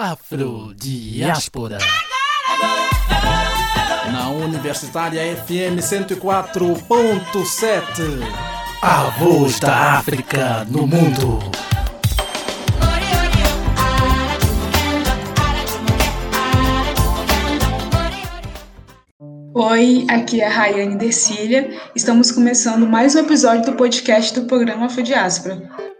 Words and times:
Afrodiáspora. 0.00 1.76
Na 4.10 4.30
Universitária 4.30 5.36
FM 5.36 5.76
104.7. 5.78 7.82
A 8.80 9.10
voz 9.18 9.60
da 9.60 9.98
África 9.98 10.66
no 10.70 10.86
mundo. 10.86 11.38
Oi, 19.52 20.06
aqui 20.08 20.40
é 20.40 20.46
a 20.46 20.50
Rayane 20.50 20.96
Decília. 20.96 21.78
Estamos 21.94 22.32
começando 22.32 22.86
mais 22.86 23.14
um 23.14 23.18
episódio 23.18 23.66
do 23.66 23.76
podcast 23.76 24.40
do 24.40 24.46
programa 24.46 24.86
Afrodiáspora. 24.86 25.90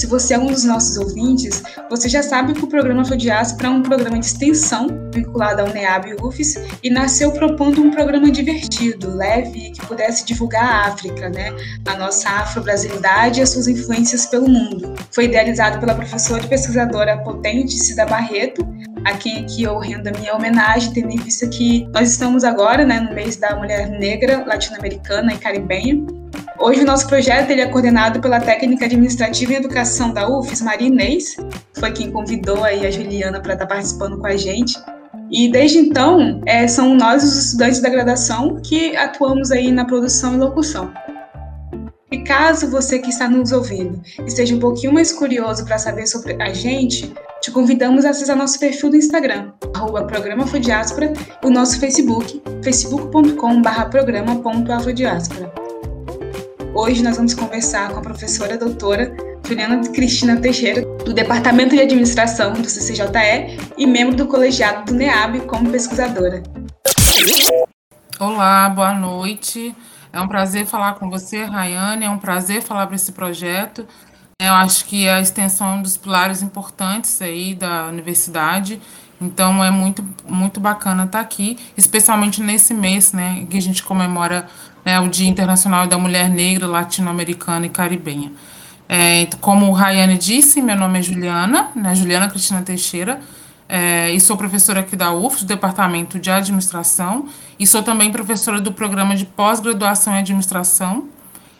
Se 0.00 0.06
você 0.06 0.32
é 0.32 0.38
um 0.38 0.46
dos 0.46 0.64
nossos 0.64 0.96
ouvintes, 0.96 1.62
você 1.90 2.08
já 2.08 2.22
sabe 2.22 2.54
que 2.54 2.64
o 2.64 2.66
programa 2.66 3.02
Afrodiáspora 3.02 3.68
é 3.68 3.70
um 3.70 3.82
programa 3.82 4.18
de 4.18 4.24
extensão 4.24 4.88
vinculado 5.12 5.60
ao 5.60 5.68
NEAB 5.68 6.12
e 6.12 6.14
UFES 6.14 6.54
e 6.82 6.88
nasceu 6.88 7.30
propondo 7.32 7.82
um 7.82 7.90
programa 7.90 8.30
divertido, 8.30 9.14
leve 9.14 9.72
que 9.72 9.86
pudesse 9.86 10.24
divulgar 10.24 10.64
a 10.64 10.86
África, 10.86 11.28
né? 11.28 11.54
a 11.86 11.98
nossa 11.98 12.30
afro-brasilidade 12.30 13.40
e 13.40 13.42
as 13.42 13.50
suas 13.50 13.68
influências 13.68 14.24
pelo 14.24 14.48
mundo. 14.48 14.94
Foi 15.10 15.26
idealizado 15.26 15.78
pela 15.78 15.94
professora 15.94 16.42
e 16.42 16.48
pesquisadora 16.48 17.18
potente 17.18 17.72
Cida 17.72 18.06
Barreto, 18.06 18.66
a 19.04 19.12
quem 19.12 19.44
aqui 19.44 19.64
eu 19.64 19.78
rendo 19.78 20.08
a 20.08 20.12
minha 20.18 20.34
homenagem, 20.34 20.94
tendo 20.94 21.10
em 21.10 21.18
vista 21.18 21.46
que 21.46 21.86
nós 21.92 22.10
estamos 22.10 22.42
agora 22.42 22.86
né, 22.86 23.00
no 23.00 23.14
mês 23.14 23.36
da 23.36 23.54
mulher 23.54 23.90
negra, 23.90 24.46
latino-americana 24.46 25.34
e 25.34 25.36
caribenha, 25.36 26.02
Hoje 26.62 26.82
o 26.82 26.84
nosso 26.84 27.06
projeto 27.06 27.48
ele 27.50 27.62
é 27.62 27.66
coordenado 27.66 28.20
pela 28.20 28.38
técnica 28.38 28.84
administrativa 28.84 29.54
e 29.54 29.56
educação 29.56 30.12
da 30.12 30.28
UFES, 30.28 30.60
Maria 30.60 30.88
Inês, 30.88 31.34
foi 31.72 31.90
quem 31.90 32.12
convidou 32.12 32.62
aí 32.62 32.86
a 32.86 32.90
Juliana 32.90 33.40
para 33.40 33.54
estar 33.54 33.64
tá 33.64 33.74
participando 33.74 34.18
com 34.18 34.26
a 34.26 34.36
gente. 34.36 34.78
E 35.30 35.50
desde 35.50 35.78
então, 35.78 36.42
é, 36.44 36.68
são 36.68 36.94
nós 36.94 37.24
os 37.24 37.46
estudantes 37.46 37.80
da 37.80 37.88
graduação 37.88 38.60
que 38.62 38.94
atuamos 38.94 39.50
aí 39.50 39.72
na 39.72 39.86
produção 39.86 40.34
e 40.34 40.36
locução. 40.36 40.92
E 42.12 42.18
caso 42.24 42.70
você 42.70 42.98
que 42.98 43.08
está 43.08 43.26
nos 43.26 43.52
ouvindo 43.52 44.02
esteja 44.26 44.54
um 44.54 44.58
pouquinho 44.58 44.92
mais 44.92 45.12
curioso 45.12 45.64
para 45.64 45.78
saber 45.78 46.06
sobre 46.06 46.36
a 46.42 46.52
gente, 46.52 47.10
te 47.40 47.50
convidamos 47.50 48.04
a 48.04 48.10
acessar 48.10 48.36
nosso 48.36 48.60
perfil 48.60 48.90
do 48.90 48.96
Instagram, 48.96 49.52
arroba 49.74 50.04
Programa 50.04 50.44
e 50.44 51.46
o 51.46 51.50
nosso 51.50 51.80
Facebook, 51.80 52.42
facebook.com.br 52.62 53.84
programa.afrodiáspora. 53.90 55.69
Hoje 56.72 57.02
nós 57.02 57.16
vamos 57.16 57.34
conversar 57.34 57.90
com 57.90 57.98
a 57.98 58.02
professora 58.02 58.56
doutora 58.56 59.12
Juliana 59.44 59.80
Cristina 59.92 60.40
Teixeira, 60.40 60.82
do 61.04 61.12
Departamento 61.12 61.74
de 61.74 61.80
Administração 61.80 62.52
do 62.52 62.62
CCJE 62.62 63.58
e 63.76 63.86
membro 63.86 64.14
do 64.14 64.26
colegiado 64.26 64.92
do 64.92 64.94
NEAB 64.94 65.46
como 65.46 65.68
pesquisadora. 65.70 66.42
Olá, 68.20 68.68
boa 68.68 68.94
noite. 68.94 69.74
É 70.12 70.20
um 70.20 70.28
prazer 70.28 70.64
falar 70.64 70.94
com 70.94 71.10
você, 71.10 71.42
Rayane. 71.42 72.04
É 72.04 72.10
um 72.10 72.18
prazer 72.18 72.62
falar 72.62 72.86
para 72.86 72.96
esse 72.96 73.10
projeto. 73.12 73.86
Eu 74.40 74.52
acho 74.54 74.84
que 74.84 75.08
a 75.08 75.20
extensão 75.20 75.72
é 75.72 75.76
um 75.76 75.82
dos 75.82 75.96
pilares 75.96 76.40
importantes 76.40 77.20
aí 77.20 77.54
da 77.54 77.88
universidade. 77.88 78.80
Então 79.20 79.62
é 79.62 79.70
muito 79.70 80.02
muito 80.26 80.58
bacana 80.58 81.04
estar 81.04 81.20
aqui, 81.20 81.58
especialmente 81.76 82.42
nesse 82.42 82.72
mês, 82.72 83.12
né, 83.12 83.46
que 83.50 83.58
a 83.58 83.60
gente 83.60 83.82
comemora 83.82 84.46
né, 84.90 84.98
o 84.98 85.08
Dia 85.08 85.28
Internacional 85.28 85.86
da 85.86 85.96
Mulher 85.96 86.28
Negra, 86.28 86.66
Latino-Americana 86.66 87.66
e 87.66 87.68
Caribenha. 87.68 88.32
É, 88.88 89.26
como 89.40 89.68
o 89.68 89.72
Rayane 89.72 90.18
disse, 90.18 90.60
meu 90.60 90.76
nome 90.76 90.98
é 90.98 91.02
Juliana, 91.02 91.70
né, 91.76 91.94
Juliana 91.94 92.28
Cristina 92.28 92.60
Teixeira, 92.60 93.20
é, 93.68 94.10
e 94.10 94.20
sou 94.20 94.36
professora 94.36 94.80
aqui 94.80 94.96
da 94.96 95.12
UF, 95.12 95.38
do 95.38 95.46
Departamento 95.46 96.18
de 96.18 96.28
Administração, 96.28 97.26
e 97.56 97.68
sou 97.68 97.84
também 97.84 98.10
professora 98.10 98.60
do 98.60 98.72
programa 98.72 99.14
de 99.14 99.24
pós-graduação 99.24 100.12
em 100.14 100.18
Administração. 100.18 101.04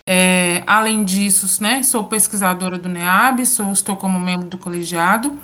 É, 0.05 0.65
além 0.67 1.05
disso, 1.05 1.63
né, 1.63 1.85
sou 1.85 2.03
pesquisadora 2.03 2.77
do 2.79 2.89
NEAB, 2.89 3.47
sou, 3.47 3.71
estou 3.71 3.95
como 3.95 4.19
membro 4.19 4.49
do 4.49 4.59
colegiado, 4.59 5.39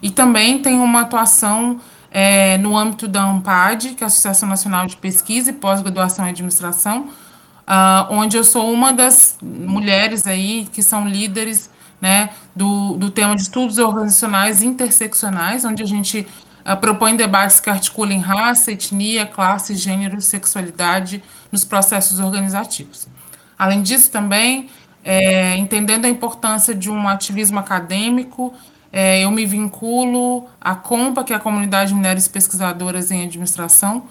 e 0.00 0.08
também 0.08 0.60
tenho 0.60 0.84
uma 0.84 1.00
atuação 1.00 1.80
é, 2.12 2.56
no 2.58 2.76
âmbito 2.76 3.08
da 3.08 3.24
AMPAD, 3.24 3.94
que 3.96 4.04
é 4.04 4.06
a 4.06 4.06
Associação 4.06 4.48
Nacional 4.48 4.86
de 4.86 4.96
Pesquisa 4.96 5.50
e 5.50 5.52
Pós-Graduação 5.52 6.24
em 6.24 6.28
Administração, 6.28 7.08
uh, 7.68 8.06
onde 8.10 8.36
eu 8.36 8.44
sou 8.44 8.72
uma 8.72 8.92
das 8.92 9.36
mulheres 9.42 10.26
aí 10.26 10.68
que 10.72 10.82
são 10.82 11.08
líderes 11.08 11.70
né, 12.00 12.30
do, 12.54 12.96
do 12.96 13.10
tema 13.10 13.34
de 13.34 13.42
estudos 13.42 13.78
organizacionais 13.78 14.62
interseccionais, 14.62 15.64
onde 15.64 15.82
a 15.82 15.86
gente 15.86 16.26
uh, 16.66 16.76
propõe 16.76 17.16
debates 17.16 17.60
que 17.60 17.70
articulem 17.70 18.18
raça, 18.18 18.72
etnia, 18.72 19.26
classe, 19.26 19.74
gênero, 19.74 20.20
sexualidade 20.20 21.22
nos 21.50 21.64
processos 21.64 22.20
organizativos. 22.20 23.08
Além 23.58 23.82
disso, 23.82 24.10
também, 24.10 24.68
é, 25.04 25.56
entendendo 25.56 26.06
a 26.06 26.08
importância 26.08 26.74
de 26.74 26.90
um 26.90 27.06
ativismo 27.08 27.58
acadêmico 27.58 28.52
é, 28.96 29.24
eu 29.24 29.30
me 29.32 29.44
vinculo 29.44 30.46
à 30.60 30.76
COMPA, 30.76 31.24
que 31.24 31.32
é 31.32 31.36
a 31.36 31.40
Comunidade 31.40 31.88
de 31.88 31.96
Mulheres 31.96 32.28
Pesquisadoras 32.28 33.10
em 33.10 33.24
Administração. 33.24 34.04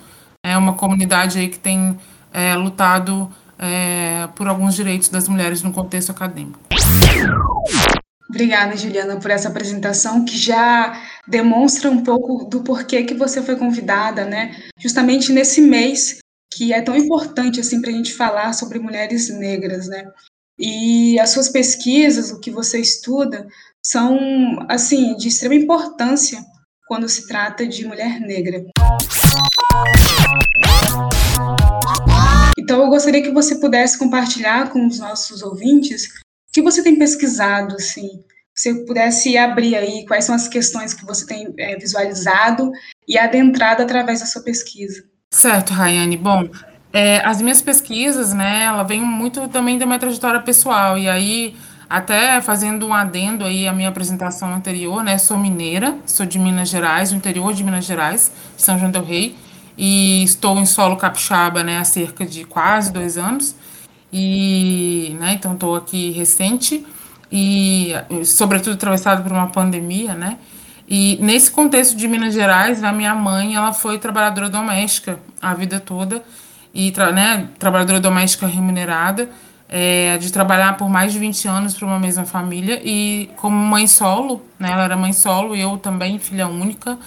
É 0.46 0.58
uma 0.58 0.74
comunidade 0.74 1.40
aí 1.40 1.47
que 1.47 1.58
tem 1.58 1.97
é, 2.34 2.53
lutado 2.56 3.31
é, 3.63 4.28
por 4.35 4.47
alguns 4.47 4.75
direitos 4.75 5.07
das 5.07 5.28
mulheres 5.28 5.62
no 5.62 5.72
contexto 5.72 6.12
acadêmico. 6.12 6.59
Obrigada, 8.29 8.75
Juliana, 8.75 9.18
por 9.18 9.31
essa 9.31 9.47
apresentação 9.47 10.25
que 10.25 10.38
já 10.38 11.00
demonstra 11.28 11.90
um 11.90 12.03
pouco 12.03 12.46
do 12.46 12.62
porquê 12.63 13.03
que 13.03 13.13
você 13.13 13.41
foi 13.41 13.56
convidada, 13.56 14.25
né? 14.25 14.56
Justamente 14.78 15.31
nesse 15.31 15.62
mês 15.62 16.18
que 16.52 16.73
é 16.73 16.81
tão 16.81 16.96
importante 16.96 17.59
assim 17.59 17.81
para 17.81 17.90
a 17.90 17.94
gente 17.94 18.13
falar 18.13 18.53
sobre 18.53 18.79
mulheres 18.79 19.29
negras, 19.29 19.88
né? 19.88 20.06
E 20.59 21.19
as 21.19 21.29
suas 21.29 21.50
pesquisas, 21.50 22.31
o 22.31 22.40
que 22.40 22.52
você 22.52 22.79
estuda, 22.79 23.47
são, 23.85 24.18
assim, 24.69 25.16
de 25.16 25.28
extrema 25.28 25.56
importância 25.56 26.44
quando 26.88 27.09
se 27.09 27.28
trata 27.28 27.66
de 27.66 27.85
mulher 27.85 28.19
negra. 28.19 28.66
Então, 32.57 32.81
eu 32.81 32.89
gostaria 32.89 33.21
que 33.21 33.31
você 33.31 33.55
pudesse 33.55 33.97
compartilhar 33.99 34.69
com 34.69 34.87
os 34.87 34.99
nossos 34.99 35.41
ouvintes 35.41 36.05
o 36.05 36.53
que 36.53 36.61
você 36.61 36.83
tem 36.83 36.97
pesquisado, 36.97 37.75
assim, 37.75 38.23
se 38.55 38.71
você 38.71 38.85
pudesse 38.85 39.37
abrir 39.37 39.75
aí 39.75 40.05
quais 40.05 40.25
são 40.25 40.35
as 40.35 40.47
questões 40.47 40.93
que 40.93 41.05
você 41.05 41.25
tem 41.25 41.53
é, 41.57 41.75
visualizado 41.75 42.71
e 43.07 43.17
adentrado 43.17 43.81
através 43.81 44.19
da 44.19 44.25
sua 44.25 44.43
pesquisa. 44.43 45.03
Certo, 45.31 45.73
Rayane. 45.73 46.15
Bom, 46.15 46.47
é, 46.93 47.25
as 47.25 47.41
minhas 47.41 47.61
pesquisas, 47.61 48.33
né, 48.33 48.65
ela 48.65 48.83
vem 48.83 49.01
muito 49.01 49.47
também 49.47 49.79
da 49.79 49.85
minha 49.85 49.97
trajetória 49.97 50.39
pessoal, 50.39 50.97
e 50.97 51.09
aí 51.09 51.55
até 51.93 52.41
fazendo 52.41 52.87
um 52.87 52.93
adendo 52.93 53.45
aí 53.45 53.67
à 53.67 53.71
minha 53.71 53.87
apresentação 53.87 54.51
anterior, 54.51 55.03
né? 55.03 55.19
Sou 55.19 55.37
mineira, 55.37 55.95
sou 56.07 56.25
de 56.25 56.39
Minas 56.39 56.69
Gerais, 56.69 57.11
do 57.11 57.17
interior 57.17 57.53
de 57.53 57.63
Minas 57.63 57.85
Gerais, 57.85 58.31
São 58.57 58.79
João 58.79 58.89
del 58.89 59.03
Rei, 59.03 59.35
e 59.77 60.23
estou 60.23 60.57
em 60.57 60.65
solo 60.65 60.95
capixaba, 60.95 61.63
né, 61.63 61.77
há 61.77 61.83
cerca 61.83 62.25
de 62.25 62.45
quase 62.45 62.91
dois 62.91 63.15
anos. 63.15 63.55
E, 64.11 65.15
né, 65.19 65.33
então 65.33 65.53
estou 65.53 65.75
aqui 65.75 66.09
recente 66.09 66.83
e, 67.31 67.93
sobretudo, 68.25 68.73
atravessado 68.73 69.21
por 69.21 69.31
uma 69.31 69.49
pandemia, 69.49 70.15
né? 70.15 70.39
E 70.89 71.19
nesse 71.21 71.51
contexto 71.51 71.95
de 71.95 72.07
Minas 72.07 72.33
Gerais, 72.33 72.83
a 72.83 72.91
minha 72.91 73.13
mãe, 73.13 73.53
ela 73.53 73.71
foi 73.71 73.99
trabalhadora 73.99 74.49
doméstica 74.49 75.19
a 75.39 75.53
vida 75.53 75.79
toda 75.79 76.23
e, 76.73 76.91
né, 77.13 77.49
trabalhadora 77.59 77.99
doméstica 77.99 78.47
remunerada 78.47 79.29
é, 79.75 80.19
de 80.19 80.31
trabalhar 80.31 80.78
por 80.78 80.88
mais 80.88 81.11
de 81.11 81.17
20 81.17 81.47
anos 81.47 81.73
para 81.73 81.88
uma 81.88 82.00
mesma 82.00 82.25
família 82.25 82.79
e 82.85 83.31
como 83.38 83.57
mãe 83.57 83.88
solo, 83.88 84.45
né, 84.59 84.69
ela 84.72 84.84
era 84.84 84.95
mãe 84.95 85.11
solo, 85.11 85.56
eu 85.56 85.79
também, 85.79 86.19
filha 86.19 86.47
única, 86.47 86.99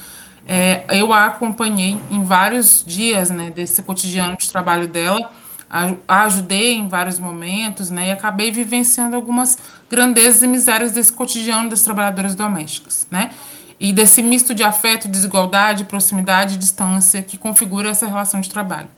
é, 0.48 0.84
eu 0.90 1.12
a 1.12 1.26
acompanhei 1.26 1.96
em 2.10 2.24
vários 2.24 2.82
dias 2.84 3.30
né, 3.30 3.52
desse 3.52 3.84
cotidiano 3.84 4.36
de 4.36 4.50
trabalho 4.50 4.88
dela, 4.88 5.30
a, 5.70 5.92
a 6.08 6.24
ajudei 6.24 6.74
em 6.74 6.88
vários 6.88 7.20
momentos 7.20 7.88
né, 7.88 8.08
e 8.08 8.10
acabei 8.10 8.50
vivenciando 8.50 9.14
algumas 9.14 9.56
grandezas 9.88 10.42
e 10.42 10.48
misérias 10.48 10.90
desse 10.90 11.12
cotidiano 11.12 11.70
das 11.70 11.82
trabalhadoras 11.82 12.34
domésticas. 12.34 13.06
Né? 13.08 13.30
E 13.78 13.92
desse 13.92 14.24
misto 14.24 14.52
de 14.52 14.64
afeto, 14.64 15.06
desigualdade, 15.06 15.84
proximidade 15.84 16.56
e 16.56 16.58
distância 16.58 17.22
que 17.22 17.38
configura 17.38 17.90
essa 17.90 18.08
relação 18.08 18.40
de 18.40 18.50
trabalho. 18.50 18.88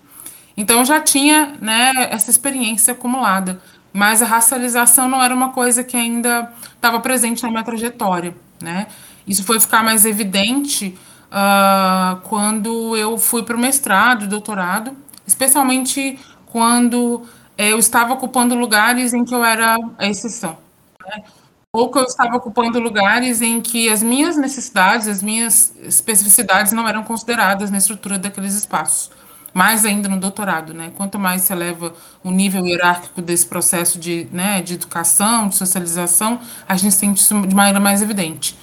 Então 0.58 0.84
já 0.84 1.00
tinha 1.00 1.54
né, 1.60 1.92
essa 2.10 2.30
experiência 2.30 2.90
acumulada, 2.90 3.62
mas 3.92 4.20
a 4.20 4.26
racialização 4.26 5.08
não 5.08 5.22
era 5.22 5.32
uma 5.32 5.52
coisa 5.52 5.84
que 5.84 5.96
ainda 5.96 6.52
estava 6.74 6.98
presente 6.98 7.44
na 7.44 7.48
minha 7.48 7.62
trajetória. 7.62 8.34
Né? 8.60 8.88
Isso 9.24 9.44
foi 9.44 9.60
ficar 9.60 9.84
mais 9.84 10.04
evidente 10.04 10.98
uh, 11.30 12.20
quando 12.22 12.96
eu 12.96 13.16
fui 13.16 13.44
para 13.44 13.56
o 13.56 13.58
mestrado, 13.58 14.26
doutorado, 14.26 14.96
especialmente 15.24 16.18
quando 16.46 17.22
eu 17.56 17.78
estava 17.78 18.14
ocupando 18.14 18.56
lugares 18.56 19.14
em 19.14 19.24
que 19.24 19.32
eu 19.32 19.44
era 19.44 19.78
a 19.96 20.08
exceção. 20.08 20.58
Né? 21.06 21.22
pouco 21.70 22.00
eu 22.00 22.04
estava 22.04 22.36
ocupando 22.36 22.80
lugares 22.80 23.40
em 23.40 23.60
que 23.60 23.88
as 23.88 24.02
minhas 24.02 24.36
necessidades, 24.36 25.06
as 25.06 25.22
minhas 25.22 25.72
especificidades 25.82 26.72
não 26.72 26.88
eram 26.88 27.04
consideradas 27.04 27.70
na 27.70 27.78
estrutura 27.78 28.18
daqueles 28.18 28.54
espaços. 28.54 29.10
Mais 29.54 29.84
ainda 29.84 30.08
no 30.08 30.18
doutorado, 30.18 30.74
né? 30.74 30.92
Quanto 30.96 31.18
mais 31.18 31.42
se 31.42 31.52
eleva 31.52 31.92
o 32.22 32.30
nível 32.30 32.66
hierárquico 32.66 33.20
desse 33.22 33.46
processo 33.46 33.98
de, 33.98 34.28
né, 34.30 34.62
de 34.62 34.74
educação, 34.74 35.48
de 35.48 35.56
socialização, 35.56 36.40
a 36.68 36.76
gente 36.76 36.94
sente 36.94 37.20
isso 37.20 37.40
de 37.46 37.54
maneira 37.54 37.80
mais 37.80 38.02
evidente. 38.02 38.56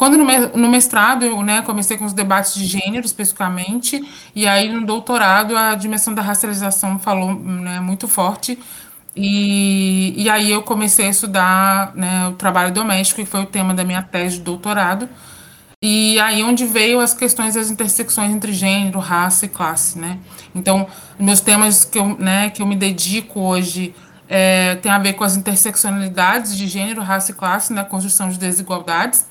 Quando 0.00 0.16
no 0.16 0.70
mestrado 0.70 1.26
eu 1.26 1.42
né, 1.42 1.60
comecei 1.60 1.98
com 1.98 2.06
os 2.06 2.14
debates 2.14 2.54
de 2.54 2.64
gênero 2.64 3.04
especificamente, 3.04 4.02
e 4.34 4.46
aí 4.46 4.72
no 4.72 4.86
doutorado 4.86 5.54
a 5.54 5.74
dimensão 5.74 6.14
da 6.14 6.22
racialização 6.22 6.98
falou 6.98 7.34
né, 7.34 7.80
muito 7.80 8.08
forte, 8.08 8.58
e, 9.14 10.14
e 10.16 10.30
aí 10.30 10.50
eu 10.50 10.62
comecei 10.62 11.06
a 11.06 11.10
estudar 11.10 11.94
né, 11.94 12.28
o 12.28 12.32
trabalho 12.32 12.72
doméstico, 12.72 13.20
que 13.20 13.26
foi 13.26 13.42
o 13.42 13.46
tema 13.46 13.74
da 13.74 13.84
minha 13.84 14.00
tese 14.00 14.36
de 14.36 14.42
doutorado, 14.42 15.06
e 15.82 16.20
aí 16.20 16.42
onde 16.42 16.66
veio 16.66 17.00
as 17.00 17.14
questões 17.14 17.54
das 17.54 17.70
intersecções 17.70 18.30
entre 18.30 18.52
gênero, 18.52 18.98
raça 18.98 19.46
e 19.46 19.48
classe, 19.48 19.98
né? 19.98 20.18
Então, 20.54 20.86
meus 21.18 21.40
temas 21.40 21.84
que 21.84 21.98
eu, 21.98 22.18
né, 22.18 22.50
que 22.50 22.60
eu 22.60 22.66
me 22.66 22.76
dedico 22.76 23.40
hoje 23.40 23.94
é, 24.28 24.74
tem 24.76 24.92
a 24.92 24.98
ver 24.98 25.14
com 25.14 25.24
as 25.24 25.36
interseccionalidades 25.36 26.54
de 26.54 26.68
gênero, 26.68 27.00
raça 27.00 27.30
e 27.30 27.34
classe 27.34 27.72
na 27.72 27.82
construção 27.82 28.28
de 28.28 28.38
desigualdades, 28.38 29.26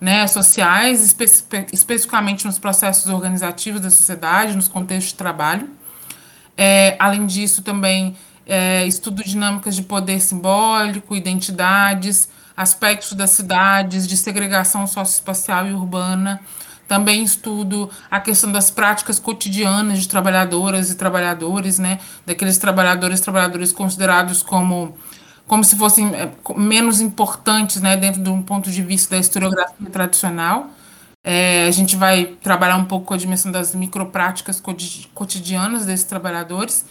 né, 0.00 0.26
sociais, 0.26 1.02
espe 1.02 1.26
especificamente 1.70 2.46
nos 2.46 2.58
processos 2.58 3.12
organizativos 3.12 3.82
da 3.82 3.90
sociedade, 3.90 4.56
nos 4.56 4.68
contextos 4.68 5.12
de 5.12 5.18
trabalho. 5.18 5.68
É, 6.56 6.96
além 6.98 7.26
disso, 7.26 7.60
também 7.60 8.16
é, 8.46 8.86
estudo 8.86 9.22
dinâmicas 9.22 9.76
de 9.76 9.82
poder 9.82 10.18
simbólico, 10.20 11.14
identidades, 11.14 12.26
aspectos 12.60 13.14
das 13.14 13.30
cidades, 13.30 14.06
de 14.06 14.18
segregação 14.18 14.86
socioespacial 14.86 15.66
e 15.66 15.72
urbana. 15.72 16.40
Também 16.86 17.22
estudo 17.22 17.88
a 18.10 18.20
questão 18.20 18.52
das 18.52 18.70
práticas 18.70 19.18
cotidianas 19.18 19.98
de 20.00 20.06
trabalhadoras 20.08 20.90
e 20.90 20.94
trabalhadores, 20.94 21.78
né, 21.78 21.98
daqueles 22.26 22.58
trabalhadores 22.58 23.20
e 23.20 23.22
trabalhadores 23.22 23.72
considerados 23.72 24.42
como 24.42 24.94
como 25.46 25.64
se 25.64 25.74
fossem 25.74 26.14
é, 26.14 26.30
menos 26.56 27.00
importantes, 27.00 27.80
né, 27.80 27.96
dentro 27.96 28.22
de 28.22 28.30
um 28.30 28.40
ponto 28.40 28.70
de 28.70 28.82
vista 28.82 29.16
da 29.16 29.20
historiografia 29.20 29.90
tradicional. 29.90 30.70
É, 31.24 31.66
a 31.66 31.70
gente 31.72 31.96
vai 31.96 32.36
trabalhar 32.40 32.76
um 32.76 32.84
pouco 32.84 33.06
com 33.06 33.14
a 33.14 33.16
dimensão 33.16 33.50
das 33.50 33.74
micropráticas 33.74 34.62
cotidianas 35.12 35.86
desses 35.86 36.04
trabalhadores. 36.04 36.84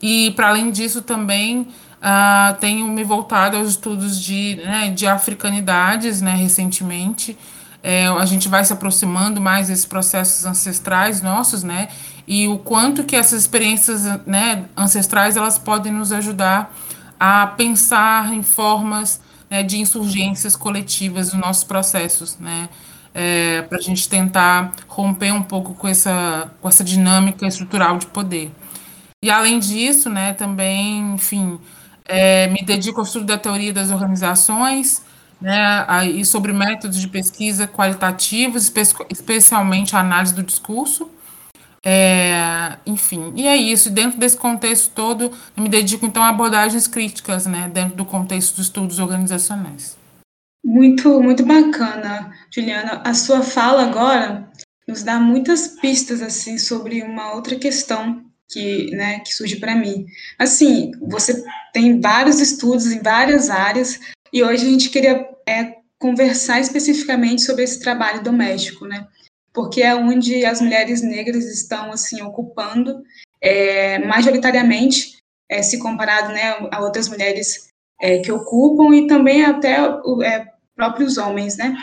E, 0.00 0.30
para 0.30 0.48
além 0.48 0.70
disso, 0.70 1.02
também 1.02 1.68
uh, 2.00 2.58
tenho 2.58 2.88
me 2.88 3.04
voltado 3.04 3.56
aos 3.56 3.70
estudos 3.70 4.20
de, 4.20 4.56
né, 4.64 4.90
de 4.90 5.06
africanidades, 5.06 6.20
né, 6.20 6.34
recentemente. 6.34 7.36
É, 7.82 8.06
a 8.08 8.26
gente 8.26 8.48
vai 8.48 8.64
se 8.64 8.72
aproximando 8.72 9.40
mais 9.40 9.68
desses 9.68 9.86
processos 9.86 10.44
ancestrais 10.44 11.22
nossos, 11.22 11.62
né, 11.62 11.88
e 12.26 12.46
o 12.46 12.58
quanto 12.58 13.04
que 13.04 13.16
essas 13.16 13.40
experiências 13.40 14.04
né, 14.26 14.64
ancestrais 14.76 15.36
elas 15.36 15.58
podem 15.58 15.92
nos 15.92 16.12
ajudar 16.12 16.74
a 17.18 17.46
pensar 17.46 18.32
em 18.32 18.42
formas 18.42 19.20
né, 19.50 19.62
de 19.62 19.78
insurgências 19.78 20.54
coletivas 20.54 21.32
nos 21.32 21.42
nossos 21.42 21.64
processos, 21.64 22.38
né? 22.38 22.68
É, 23.12 23.62
para 23.62 23.78
a 23.78 23.80
gente 23.80 24.08
tentar 24.08 24.72
romper 24.86 25.32
um 25.32 25.42
pouco 25.42 25.74
com 25.74 25.88
essa, 25.88 26.48
com 26.60 26.68
essa 26.68 26.84
dinâmica 26.84 27.44
estrutural 27.44 27.98
de 27.98 28.06
poder. 28.06 28.52
E 29.20 29.28
além 29.28 29.58
disso, 29.58 30.08
né, 30.08 30.32
também, 30.32 31.14
enfim, 31.14 31.58
é, 32.10 32.48
me 32.48 32.62
dedico 32.64 32.98
ao 32.98 33.06
estudo 33.06 33.24
da 33.24 33.38
teoria 33.38 33.72
das 33.72 33.90
organizações, 33.90 35.02
né, 35.40 35.86
e 36.06 36.24
sobre 36.24 36.52
métodos 36.52 37.00
de 37.00 37.08
pesquisa 37.08 37.66
qualitativos, 37.66 38.64
espe 38.64 38.82
especialmente 39.08 39.96
a 39.96 40.00
análise 40.00 40.34
do 40.34 40.42
discurso, 40.42 41.08
é, 41.82 42.76
enfim, 42.84 43.32
e 43.36 43.46
é 43.46 43.56
isso. 43.56 43.88
Dentro 43.88 44.18
desse 44.18 44.36
contexto 44.36 44.90
todo, 44.94 45.32
eu 45.56 45.62
me 45.62 45.68
dedico 45.68 46.04
então 46.04 46.22
a 46.22 46.28
abordagens 46.28 46.86
críticas, 46.86 47.46
né, 47.46 47.70
dentro 47.72 47.96
do 47.96 48.04
contexto 48.04 48.56
dos 48.56 48.66
estudos 48.66 48.98
organizacionais. 48.98 49.96
Muito, 50.62 51.22
muito 51.22 51.46
bacana, 51.46 52.34
Juliana. 52.50 53.00
A 53.02 53.14
sua 53.14 53.40
fala 53.40 53.84
agora 53.84 54.46
nos 54.86 55.02
dá 55.02 55.18
muitas 55.18 55.68
pistas 55.68 56.20
assim 56.20 56.58
sobre 56.58 57.02
uma 57.02 57.32
outra 57.32 57.56
questão 57.56 58.22
que, 58.46 58.90
né, 58.90 59.20
que 59.20 59.32
surge 59.32 59.56
para 59.56 59.74
mim. 59.74 60.04
Assim, 60.38 60.90
você 61.00 61.42
tem 61.72 62.00
vários 62.00 62.40
estudos 62.40 62.86
em 62.86 63.02
várias 63.02 63.50
áreas 63.50 63.98
e 64.32 64.42
hoje 64.42 64.66
a 64.66 64.70
gente 64.70 64.90
queria 64.90 65.28
é, 65.46 65.76
conversar 65.98 66.60
especificamente 66.60 67.42
sobre 67.42 67.64
esse 67.64 67.80
trabalho 67.80 68.22
doméstico, 68.22 68.86
né? 68.86 69.06
porque 69.52 69.82
é 69.82 69.94
onde 69.94 70.44
as 70.44 70.60
mulheres 70.60 71.02
negras 71.02 71.44
estão 71.44 71.92
assim 71.92 72.22
ocupando 72.22 73.02
é, 73.40 73.98
majoritariamente, 73.98 75.18
é, 75.48 75.62
se 75.62 75.78
comparado 75.78 76.32
né, 76.32 76.68
a 76.70 76.80
outras 76.80 77.08
mulheres 77.08 77.68
é, 78.00 78.18
que 78.18 78.30
ocupam 78.30 78.94
e 78.94 79.06
também 79.06 79.44
até 79.44 79.78
é, 80.24 80.46
próprios 80.74 81.18
homens, 81.18 81.56
né? 81.56 81.76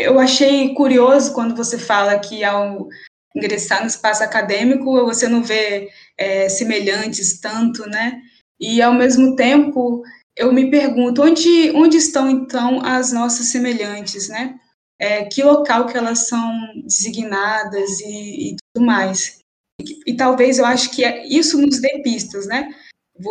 Eu 0.00 0.18
achei 0.18 0.74
curioso 0.74 1.32
quando 1.32 1.54
você 1.54 1.78
fala 1.78 2.18
que 2.18 2.42
ao 2.42 2.88
ingressar 3.34 3.80
no 3.80 3.86
espaço 3.86 4.22
acadêmico 4.22 5.04
você 5.04 5.28
não 5.28 5.42
vê 5.42 5.90
é, 6.16 6.48
semelhantes 6.48 7.40
tanto, 7.40 7.88
né? 7.88 8.20
E 8.60 8.82
ao 8.82 8.94
mesmo 8.94 9.36
tempo 9.36 10.02
eu 10.36 10.52
me 10.52 10.70
pergunto 10.70 11.22
onde 11.22 11.70
onde 11.74 11.96
estão 11.96 12.28
então 12.30 12.84
as 12.84 13.12
nossas 13.12 13.46
semelhantes, 13.46 14.28
né? 14.28 14.58
é, 14.98 15.24
que 15.24 15.42
local 15.42 15.86
que 15.86 15.96
elas 15.96 16.26
são 16.26 16.52
designadas 16.84 18.00
e, 18.00 18.50
e 18.50 18.56
tudo 18.56 18.84
mais. 18.84 19.38
E, 19.80 20.10
e, 20.10 20.16
talvez 20.16 20.58
eu 20.58 20.66
acho 20.66 20.90
que 20.90 21.04
é, 21.04 21.26
isso 21.26 21.60
nos 21.60 21.80
dê 21.80 22.02
pistas, 22.02 22.46
né? 22.46 22.68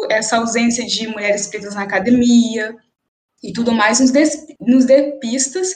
Essa 0.10 0.38
ausência 0.38 0.86
de 0.86 1.08
mulheres 1.08 1.48
pretas 1.48 1.76
na 1.76 1.84
academia 1.84 2.76
e 3.44 3.52
tudo 3.52 3.72
mais 3.72 4.00
nos 4.00 4.12
dê, 4.12 4.24
nos 4.60 4.86
dê 4.86 5.20
pistas 5.20 5.76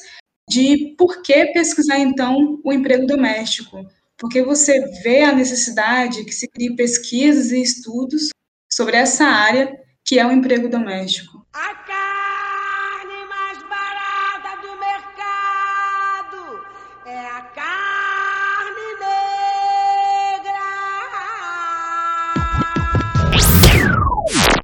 de 0.49 0.95
por 0.97 1.21
que 1.21 1.45
pesquisar, 1.47 1.99
então, 1.99 2.59
o 2.63 2.73
emprego 2.73 3.05
doméstico. 3.05 3.85
Porque 4.17 4.41
você 4.41 4.79
vê 5.01 5.23
a 5.23 5.33
necessidade 5.33 6.23
que 6.25 6.31
se 6.31 6.47
crie 6.47 6.75
pesquisas 6.75 7.51
e 7.51 7.61
estudos 7.61 8.29
sobre 8.71 8.95
essa 8.95 9.25
área 9.25 9.77
que 10.05 10.17
é 10.17 10.25
o 10.25 10.31
emprego 10.31 10.69
doméstico. 10.69 11.45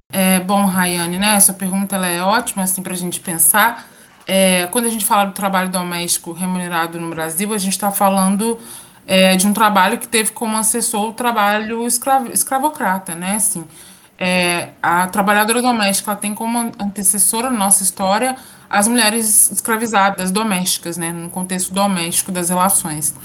É, 0.09 0.39
bom, 0.39 0.65
Rayane, 0.65 1.19
né? 1.19 1.35
Essa 1.35 1.53
pergunta 1.53 1.95
ela 1.95 2.07
é 2.07 2.21
ótima 2.23 2.63
assim, 2.63 2.81
para 2.81 2.93
a 2.93 2.97
gente 2.97 3.19
pensar. 3.19 3.87
É, 4.25 4.67
quando 4.67 4.85
a 4.85 4.89
gente 4.89 5.05
fala 5.05 5.25
do 5.25 5.31
trabalho 5.33 5.69
doméstico 5.69 6.31
remunerado 6.31 6.99
no 6.99 7.09
Brasil, 7.09 7.53
a 7.53 7.57
gente 7.57 7.73
está 7.73 7.91
falando 7.91 8.59
é, 9.05 9.35
de 9.35 9.45
um 9.47 9.53
trabalho 9.53 9.97
que 9.97 10.07
teve 10.07 10.31
como 10.31 10.57
assessor 10.57 11.09
o 11.09 11.13
trabalho 11.13 11.85
escravo, 11.85 12.31
escravocrata, 12.31 13.15
né? 13.15 13.35
Assim, 13.35 13.63
é, 14.19 14.69
a 14.81 15.07
trabalhadora 15.07 15.61
doméstica 15.61 16.15
tem 16.15 16.33
como 16.33 16.71
antecessora 16.79 17.49
na 17.49 17.57
nossa 17.59 17.83
história 17.83 18.35
as 18.69 18.87
mulheres 18.87 19.51
escravizadas 19.51 20.31
domésticas, 20.31 20.97
né? 20.97 21.11
No 21.11 21.29
contexto 21.29 21.73
doméstico 21.73 22.31
das 22.31 22.49
relações. 22.49 23.15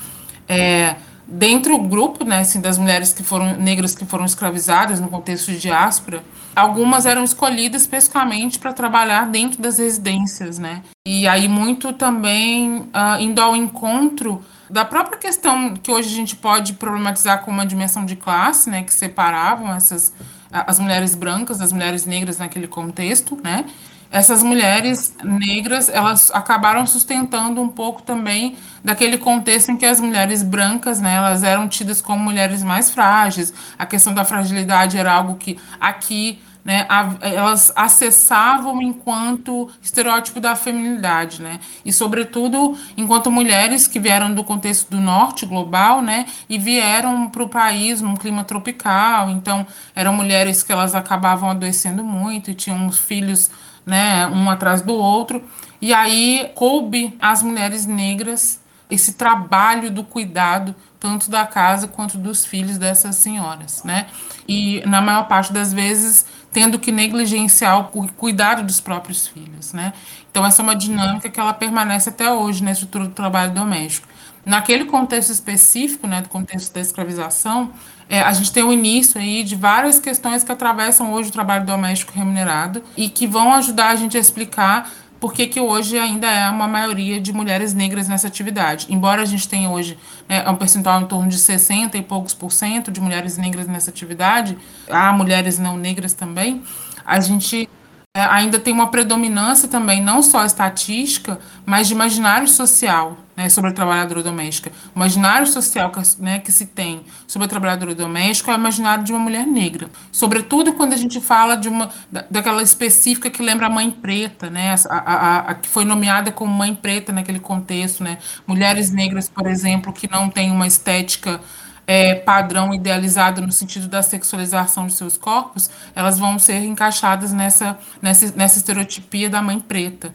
É, 0.48 0.96
dentro 1.26 1.78
do 1.78 1.88
grupo, 1.88 2.24
né, 2.24 2.40
assim, 2.40 2.60
das 2.60 2.78
mulheres 2.78 3.12
que 3.12 3.22
foram 3.22 3.56
negras 3.56 3.94
que 3.94 4.04
foram 4.04 4.24
escravizadas 4.24 5.00
no 5.00 5.08
contexto 5.08 5.50
de 5.50 5.58
diáspora, 5.58 6.22
algumas 6.54 7.06
eram 7.06 7.24
escolhidas 7.24 7.82
especificamente 7.82 8.58
para 8.58 8.72
trabalhar 8.72 9.26
dentro 9.26 9.60
das 9.60 9.78
residências, 9.78 10.58
né? 10.58 10.82
E 11.06 11.26
aí 11.26 11.48
muito 11.48 11.92
também 11.92 12.80
uh, 12.80 13.20
indo 13.20 13.40
ao 13.40 13.56
encontro 13.56 14.42
da 14.68 14.84
própria 14.84 15.18
questão 15.18 15.74
que 15.74 15.90
hoje 15.90 16.08
a 16.08 16.16
gente 16.16 16.36
pode 16.36 16.74
problematizar 16.74 17.42
com 17.42 17.50
uma 17.50 17.66
dimensão 17.66 18.04
de 18.06 18.16
classe, 18.16 18.70
né, 18.70 18.82
que 18.82 18.94
separavam 18.94 19.74
essas 19.74 20.12
as 20.52 20.78
mulheres 20.78 21.14
brancas 21.14 21.58
das 21.58 21.72
mulheres 21.72 22.04
negras 22.04 22.38
naquele 22.38 22.68
contexto, 22.68 23.38
né? 23.42 23.64
essas 24.12 24.42
mulheres 24.42 25.16
negras 25.24 25.88
elas 25.88 26.30
acabaram 26.32 26.86
sustentando 26.86 27.62
um 27.62 27.68
pouco 27.68 28.02
também 28.02 28.56
daquele 28.84 29.16
contexto 29.16 29.70
em 29.70 29.76
que 29.76 29.86
as 29.86 29.98
mulheres 29.98 30.42
brancas 30.42 31.00
né, 31.00 31.14
elas 31.14 31.42
eram 31.42 31.66
tidas 31.66 32.02
como 32.02 32.22
mulheres 32.22 32.62
mais 32.62 32.90
frágeis 32.90 33.54
a 33.78 33.86
questão 33.86 34.12
da 34.12 34.22
fragilidade 34.22 34.98
era 34.98 35.10
algo 35.10 35.36
que 35.36 35.58
aqui 35.80 36.38
né, 36.64 36.86
elas 37.20 37.72
acessavam 37.74 38.80
enquanto 38.80 39.68
estereótipo 39.82 40.38
da 40.40 40.54
feminilidade, 40.54 41.42
né, 41.42 41.58
e 41.84 41.92
sobretudo 41.92 42.76
enquanto 42.96 43.30
mulheres 43.30 43.86
que 43.88 43.98
vieram 43.98 44.32
do 44.32 44.44
contexto 44.44 44.90
do 44.90 45.00
norte 45.00 45.44
global, 45.44 46.00
né, 46.00 46.26
e 46.48 46.58
vieram 46.58 47.28
para 47.28 47.42
o 47.42 47.48
país 47.48 48.00
num 48.00 48.14
clima 48.14 48.44
tropical, 48.44 49.30
então 49.30 49.66
eram 49.94 50.12
mulheres 50.12 50.62
que 50.62 50.72
elas 50.72 50.94
acabavam 50.94 51.50
adoecendo 51.50 52.04
muito 52.04 52.50
e 52.50 52.54
tinham 52.54 52.90
filhos 52.92 53.50
né, 53.84 54.26
um 54.28 54.48
atrás 54.48 54.82
do 54.82 54.94
outro. 54.94 55.42
E 55.80 55.92
aí 55.92 56.50
coube 56.54 57.16
às 57.20 57.42
mulheres 57.42 57.86
negras 57.86 58.60
esse 58.88 59.14
trabalho 59.14 59.90
do 59.90 60.04
cuidado 60.04 60.74
tanto 61.00 61.28
da 61.28 61.44
casa 61.44 61.88
quanto 61.88 62.16
dos 62.16 62.44
filhos 62.44 62.78
dessas 62.78 63.16
senhoras, 63.16 63.82
né? 63.82 64.06
E 64.46 64.80
na 64.86 65.00
maior 65.00 65.26
parte 65.26 65.52
das 65.52 65.72
vezes 65.72 66.24
tendo 66.52 66.78
que 66.78 66.92
negligenciar 66.92 67.80
o 67.80 68.08
cuidado 68.12 68.62
dos 68.62 68.80
próprios 68.80 69.26
filhos, 69.26 69.72
né? 69.72 69.92
Então 70.30 70.44
essa 70.44 70.62
é 70.62 70.64
uma 70.64 70.76
dinâmica 70.76 71.28
que 71.28 71.40
ela 71.40 71.52
permanece 71.52 72.10
até 72.10 72.30
hoje 72.30 72.62
na 72.62 72.72
estrutura 72.72 73.04
do 73.04 73.14
trabalho 73.14 73.52
doméstico. 73.52 74.06
Naquele 74.44 74.84
contexto 74.86 75.30
específico, 75.30 76.06
né, 76.06 76.20
do 76.20 76.28
contexto 76.28 76.74
da 76.74 76.80
escravização, 76.80 77.70
é, 78.08 78.20
a 78.20 78.32
gente 78.32 78.52
tem 78.52 78.62
o 78.62 78.72
início 78.72 79.20
aí 79.20 79.44
de 79.44 79.54
várias 79.54 79.98
questões 79.98 80.42
que 80.42 80.50
atravessam 80.50 81.12
hoje 81.12 81.28
o 81.28 81.32
trabalho 81.32 81.64
doméstico 81.64 82.12
remunerado 82.12 82.82
e 82.96 83.08
que 83.08 83.26
vão 83.26 83.54
ajudar 83.54 83.90
a 83.90 83.96
gente 83.96 84.16
a 84.16 84.20
explicar 84.20 84.90
por 85.22 85.32
que, 85.32 85.46
que 85.46 85.60
hoje 85.60 85.96
ainda 85.96 86.28
é 86.28 86.50
uma 86.50 86.66
maioria 86.66 87.20
de 87.20 87.32
mulheres 87.32 87.72
negras 87.72 88.08
nessa 88.08 88.26
atividade. 88.26 88.88
Embora 88.90 89.22
a 89.22 89.24
gente 89.24 89.48
tenha 89.48 89.70
hoje 89.70 89.96
né, 90.28 90.44
um 90.50 90.56
percentual 90.56 91.00
em 91.00 91.06
torno 91.06 91.28
de 91.28 91.38
60 91.38 91.96
e 91.96 92.02
poucos 92.02 92.34
por 92.34 92.50
cento 92.50 92.90
de 92.90 93.00
mulheres 93.00 93.38
negras 93.38 93.68
nessa 93.68 93.88
atividade, 93.88 94.58
há 94.90 95.12
mulheres 95.12 95.60
não 95.60 95.76
negras 95.76 96.12
também, 96.12 96.60
a 97.06 97.20
gente 97.20 97.70
é, 98.14 98.20
ainda 98.20 98.58
tem 98.58 98.74
uma 98.74 98.90
predominância 98.90 99.66
também, 99.66 100.02
não 100.02 100.22
só 100.22 100.44
estatística, 100.44 101.38
mas 101.64 101.88
de 101.88 101.94
imaginário 101.94 102.46
social 102.46 103.16
né, 103.34 103.48
sobre 103.48 103.70
a 103.70 103.72
trabalhadora 103.72 104.22
doméstica. 104.22 104.70
O 104.94 104.98
imaginário 104.98 105.46
social 105.46 105.90
que, 105.90 106.00
né, 106.18 106.38
que 106.38 106.52
se 106.52 106.66
tem 106.66 107.06
sobre 107.26 107.46
a 107.46 107.48
trabalhadora 107.48 107.94
doméstica 107.94 108.50
é 108.50 108.54
o 108.54 108.58
imaginário 108.58 109.02
de 109.02 109.12
uma 109.12 109.18
mulher 109.18 109.46
negra. 109.46 109.88
Sobretudo 110.10 110.74
quando 110.74 110.92
a 110.92 110.96
gente 110.98 111.22
fala 111.22 111.56
de 111.56 111.70
uma 111.70 111.88
daquela 112.30 112.62
específica 112.62 113.30
que 113.30 113.42
lembra 113.42 113.68
a 113.68 113.70
mãe 113.70 113.90
preta, 113.90 114.50
né, 114.50 114.74
a, 114.90 114.98
a, 114.98 115.38
a, 115.38 115.54
que 115.54 115.68
foi 115.70 115.86
nomeada 115.86 116.30
como 116.30 116.52
mãe 116.52 116.74
preta 116.74 117.14
naquele 117.14 117.40
contexto. 117.40 118.04
Né, 118.04 118.18
mulheres 118.46 118.90
negras, 118.90 119.26
por 119.26 119.46
exemplo, 119.46 119.90
que 119.90 120.10
não 120.10 120.28
têm 120.28 120.50
uma 120.50 120.66
estética 120.66 121.40
é, 121.86 122.14
padrão 122.14 122.72
idealizado 122.72 123.40
no 123.40 123.52
sentido 123.52 123.88
da 123.88 124.02
sexualização 124.02 124.86
de 124.86 124.94
seus 124.94 125.16
corpos, 125.16 125.70
elas 125.94 126.18
vão 126.18 126.38
ser 126.38 126.64
encaixadas 126.64 127.32
nessa, 127.32 127.78
nessa, 128.00 128.32
nessa 128.36 128.58
estereotipia 128.58 129.28
da 129.28 129.42
mãe 129.42 129.58
preta. 129.58 130.14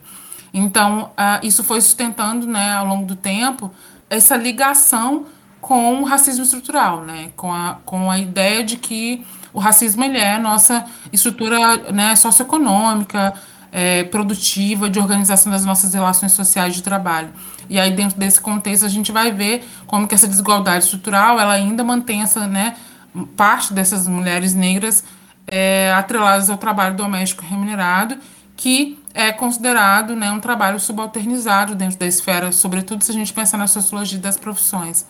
Então, 0.54 1.12
uh, 1.12 1.46
isso 1.46 1.64
foi 1.64 1.82
sustentando, 1.82 2.48
né, 2.48 2.74
ao 2.74 2.86
longo 2.86 3.06
do 3.06 3.16
tempo, 3.16 3.72
essa 4.10 4.36
ligação 4.36 5.26
com 5.60 6.02
o 6.02 6.06
racismo 6.06 6.44
estrutural, 6.44 7.02
né, 7.04 7.32
com 7.36 7.52
a, 7.54 7.78
com 7.86 8.10
a 8.10 8.18
ideia 8.18 8.64
de 8.64 8.78
que 8.78 9.26
o 9.54 9.60
racismo 9.60 10.04
ele 10.04 10.18
é 10.18 10.38
nossa 10.38 10.86
estrutura 11.12 11.92
né, 11.92 12.16
socioeconômica, 12.16 13.34
é, 13.78 14.04
produtiva, 14.06 14.90
de 14.90 14.98
organização 14.98 15.52
das 15.52 15.64
nossas 15.64 15.94
relações 15.94 16.32
sociais 16.32 16.74
de 16.74 16.82
trabalho. 16.82 17.30
E 17.70 17.80
aí, 17.80 17.92
dentro 17.92 18.18
desse 18.18 18.42
contexto, 18.42 18.84
a 18.84 18.90
gente 18.90 19.12
vai 19.12 19.32
ver 19.32 19.64
como 19.86 20.08
que 20.08 20.16
essa 20.16 20.28
desigualdade 20.28 20.86
estrutural, 20.86 21.40
ela 21.40 21.54
ainda 21.54 21.84
mantém 21.84 22.24
essa, 22.24 22.48
né, 22.48 22.76
parte 23.36 23.74
dessas 23.74 24.08
mulheres 24.08 24.56
negras 24.56 25.04
é, 25.46 25.94
atreladas 25.96 26.50
ao 26.50 26.58
trabalho 26.58 26.96
doméstico 26.96 27.46
remunerado, 27.46 28.18
que 28.56 28.98
é 29.14 29.32
considerado 29.32 30.16
né, 30.16 30.32
um 30.32 30.40
trabalho 30.40 30.80
subalternizado 30.80 31.76
dentro 31.76 32.00
da 32.00 32.08
esfera, 32.08 32.52
sobretudo 32.52 33.04
se 33.04 33.12
a 33.12 33.14
gente 33.14 33.32
pensar 33.32 33.60
na 33.60 33.68
sociologia 33.68 34.18
das 34.18 34.38
profissões. 34.38 35.06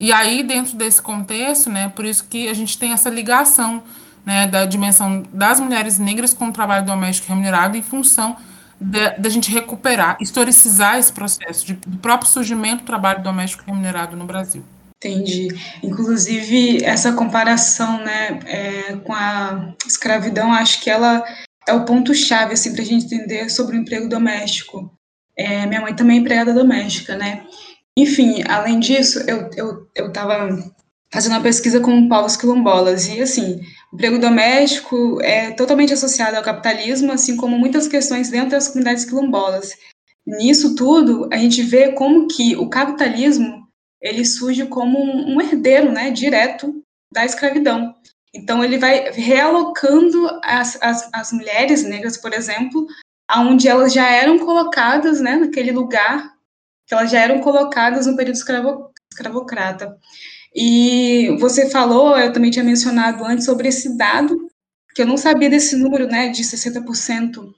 E 0.00 0.10
aí, 0.10 0.42
dentro 0.42 0.74
desse 0.74 1.02
contexto, 1.02 1.68
né, 1.68 1.92
por 1.94 2.06
isso 2.06 2.24
que 2.24 2.48
a 2.48 2.54
gente 2.54 2.78
tem 2.78 2.92
essa 2.92 3.10
ligação 3.10 3.82
né, 4.24 4.46
da 4.46 4.64
dimensão 4.66 5.22
das 5.32 5.60
mulheres 5.60 5.98
negras 5.98 6.34
com 6.34 6.48
o 6.48 6.52
trabalho 6.52 6.84
doméstico 6.84 7.28
remunerado 7.28 7.76
em 7.76 7.82
função 7.82 8.36
da, 8.80 9.28
gente 9.28 9.50
recuperar, 9.50 10.16
historicizar 10.20 10.98
esse 10.98 11.12
processo 11.12 11.66
de, 11.66 11.74
do 11.74 11.98
próprio 11.98 12.30
surgimento 12.30 12.82
do 12.82 12.86
trabalho 12.86 13.22
doméstico 13.22 13.64
remunerado 13.66 14.16
no 14.16 14.24
Brasil. 14.24 14.64
Entendi. 14.96 15.48
Inclusive, 15.82 16.84
essa 16.84 17.12
comparação 17.12 17.98
né, 17.98 18.40
é, 18.46 18.96
com 18.96 19.14
a 19.14 19.74
escravidão, 19.86 20.52
acho 20.52 20.80
que 20.82 20.90
ela 20.90 21.24
é 21.66 21.72
o 21.72 21.84
ponto-chave 21.84 22.54
assim, 22.54 22.72
para 22.72 22.82
a 22.82 22.84
gente 22.84 23.06
entender 23.06 23.48
sobre 23.50 23.76
o 23.76 23.80
emprego 23.80 24.08
doméstico. 24.08 24.92
É, 25.36 25.66
minha 25.66 25.80
mãe 25.80 25.94
também 25.94 26.18
é 26.18 26.20
empregada 26.20 26.52
doméstica, 26.52 27.16
né? 27.16 27.44
Enfim, 27.96 28.42
além 28.48 28.78
disso, 28.78 29.20
eu 29.26 29.48
estava 30.06 30.34
eu, 30.48 30.64
fazendo 31.12 31.32
uma 31.32 31.42
pesquisa 31.42 31.80
com 31.80 32.08
povos 32.08 32.36
quilombolas, 32.36 33.08
e 33.08 33.20
assim, 33.20 33.60
o 33.92 33.96
emprego 33.96 34.18
doméstico 34.18 35.20
é 35.22 35.50
totalmente 35.50 35.92
associado 35.92 36.36
ao 36.36 36.42
capitalismo, 36.42 37.12
assim 37.12 37.36
como 37.36 37.58
muitas 37.58 37.88
questões 37.88 38.30
dentro 38.30 38.50
das 38.50 38.68
comunidades 38.68 39.04
quilombolas. 39.04 39.76
Nisso 40.26 40.76
tudo, 40.76 41.28
a 41.32 41.36
gente 41.36 41.62
vê 41.62 41.92
como 41.92 42.28
que 42.28 42.56
o 42.56 42.68
capitalismo 42.68 43.60
ele 44.00 44.24
surge 44.24 44.66
como 44.66 44.98
um 44.98 45.40
herdeiro, 45.40 45.92
né, 45.92 46.10
direto 46.10 46.82
da 47.12 47.24
escravidão. 47.24 47.94
Então, 48.32 48.62
ele 48.64 48.78
vai 48.78 49.10
realocando 49.10 50.26
as, 50.42 50.80
as, 50.80 51.10
as 51.12 51.32
mulheres 51.32 51.82
negras, 51.82 52.16
por 52.16 52.32
exemplo, 52.32 52.86
aonde 53.28 53.68
elas 53.68 53.92
já 53.92 54.08
eram 54.08 54.38
colocadas, 54.38 55.20
né, 55.20 55.36
naquele 55.36 55.72
lugar, 55.72 56.32
que 56.86 56.94
elas 56.94 57.10
já 57.10 57.20
eram 57.20 57.40
colocadas 57.40 58.06
no 58.06 58.16
período 58.16 58.36
escravo, 58.36 58.90
escravocrata. 59.12 59.98
E 60.54 61.36
você 61.38 61.70
falou, 61.70 62.18
eu 62.18 62.32
também 62.32 62.50
tinha 62.50 62.64
mencionado 62.64 63.24
antes 63.24 63.44
sobre 63.44 63.68
esse 63.68 63.96
dado, 63.96 64.48
que 64.94 65.02
eu 65.02 65.06
não 65.06 65.16
sabia 65.16 65.48
desse 65.48 65.76
número, 65.76 66.06
né, 66.06 66.28
de 66.28 66.42
60% 66.42 67.52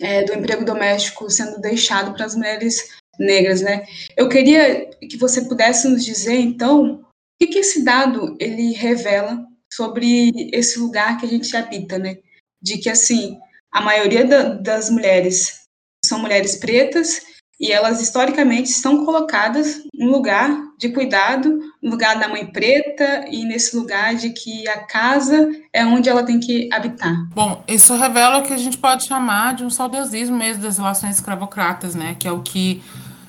é, 0.00 0.24
do 0.24 0.34
emprego 0.34 0.64
doméstico 0.64 1.28
sendo 1.30 1.60
deixado 1.60 2.14
para 2.14 2.24
as 2.24 2.34
mulheres 2.34 2.88
negras, 3.18 3.60
né? 3.60 3.84
Eu 4.16 4.28
queria 4.28 4.86
que 5.00 5.16
você 5.16 5.42
pudesse 5.42 5.88
nos 5.88 6.04
dizer, 6.04 6.36
então, 6.36 6.94
o 6.94 7.04
que, 7.38 7.48
que 7.48 7.58
esse 7.58 7.84
dado 7.84 8.36
ele 8.40 8.72
revela 8.72 9.44
sobre 9.72 10.50
esse 10.52 10.78
lugar 10.78 11.18
que 11.18 11.26
a 11.26 11.28
gente 11.28 11.54
habita, 11.56 11.98
né? 11.98 12.16
De 12.62 12.78
que, 12.78 12.88
assim, 12.88 13.38
a 13.70 13.82
maioria 13.82 14.24
da, 14.24 14.54
das 14.54 14.88
mulheres 14.88 15.60
são 16.04 16.18
mulheres 16.18 16.56
pretas 16.56 17.22
e 17.60 17.70
elas 17.70 18.00
historicamente 18.00 18.70
estão 18.70 19.04
colocadas 19.04 19.82
no 19.94 20.10
lugar 20.10 20.50
de 20.78 20.88
cuidado, 20.88 21.60
no 21.82 21.90
lugar 21.90 22.18
da 22.18 22.26
mãe 22.26 22.46
preta 22.46 23.26
e 23.30 23.44
nesse 23.44 23.76
lugar 23.76 24.14
de 24.14 24.30
que 24.30 24.66
a 24.66 24.78
casa 24.86 25.50
é 25.70 25.84
onde 25.84 26.08
ela 26.08 26.22
tem 26.22 26.40
que 26.40 26.70
habitar. 26.72 27.14
Bom, 27.34 27.62
isso 27.68 27.94
revela 27.94 28.38
o 28.38 28.42
que 28.42 28.54
a 28.54 28.56
gente 28.56 28.78
pode 28.78 29.04
chamar 29.04 29.54
de 29.54 29.62
um 29.62 29.68
saudosismo 29.68 30.38
mesmo 30.38 30.62
das 30.62 30.78
relações 30.78 31.16
escravocratas, 31.16 31.94
né? 31.94 32.16
Que 32.18 32.26
é 32.26 32.32
o 32.32 32.40
que, 32.40 32.82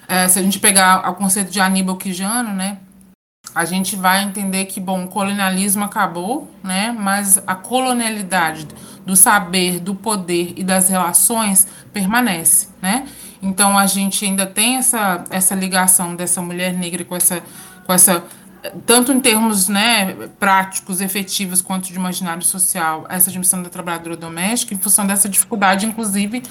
é, 0.07 0.29
se 0.29 0.39
a 0.39 0.41
gente 0.41 0.59
pegar 0.59 1.09
o 1.11 1.15
conceito 1.15 1.51
de 1.51 1.59
Aníbal 1.59 1.97
Quijano, 1.97 2.53
né? 2.53 2.77
A 3.53 3.65
gente 3.65 3.97
vai 3.97 4.23
entender 4.23 4.63
que, 4.63 4.79
bom, 4.79 5.03
o 5.03 5.07
colonialismo 5.09 5.83
acabou, 5.83 6.50
né? 6.63 6.95
Mas 6.97 7.38
a 7.45 7.53
colonialidade 7.53 8.65
do 9.05 9.13
saber, 9.13 9.81
do 9.81 9.93
poder 9.93 10.53
e 10.55 10.63
das 10.63 10.88
relações 10.88 11.67
permanece, 11.91 12.69
né? 12.81 13.05
Então 13.41 13.77
a 13.77 13.88
gente 13.88 14.24
ainda 14.24 14.45
tem 14.45 14.77
essa, 14.77 15.24
essa 15.29 15.55
ligação 15.55 16.15
dessa 16.15 16.41
mulher 16.41 16.74
negra 16.74 17.03
com 17.03 17.15
essa, 17.15 17.41
com 17.86 17.93
essa 17.93 18.24
tanto 18.86 19.12
em 19.12 19.19
termos 19.19 19.67
né, 19.67 20.13
práticos, 20.39 21.01
efetivos, 21.01 21.62
quanto 21.62 21.88
de 21.88 21.95
imaginário 21.95 22.43
social, 22.43 23.05
essa 23.10 23.31
dimensão 23.31 23.63
da 23.63 23.69
trabalhadora 23.69 24.15
doméstica, 24.15 24.74
em 24.74 24.77
função 24.77 25.07
dessa 25.07 25.27
dificuldade, 25.27 25.86
inclusive, 25.86 26.43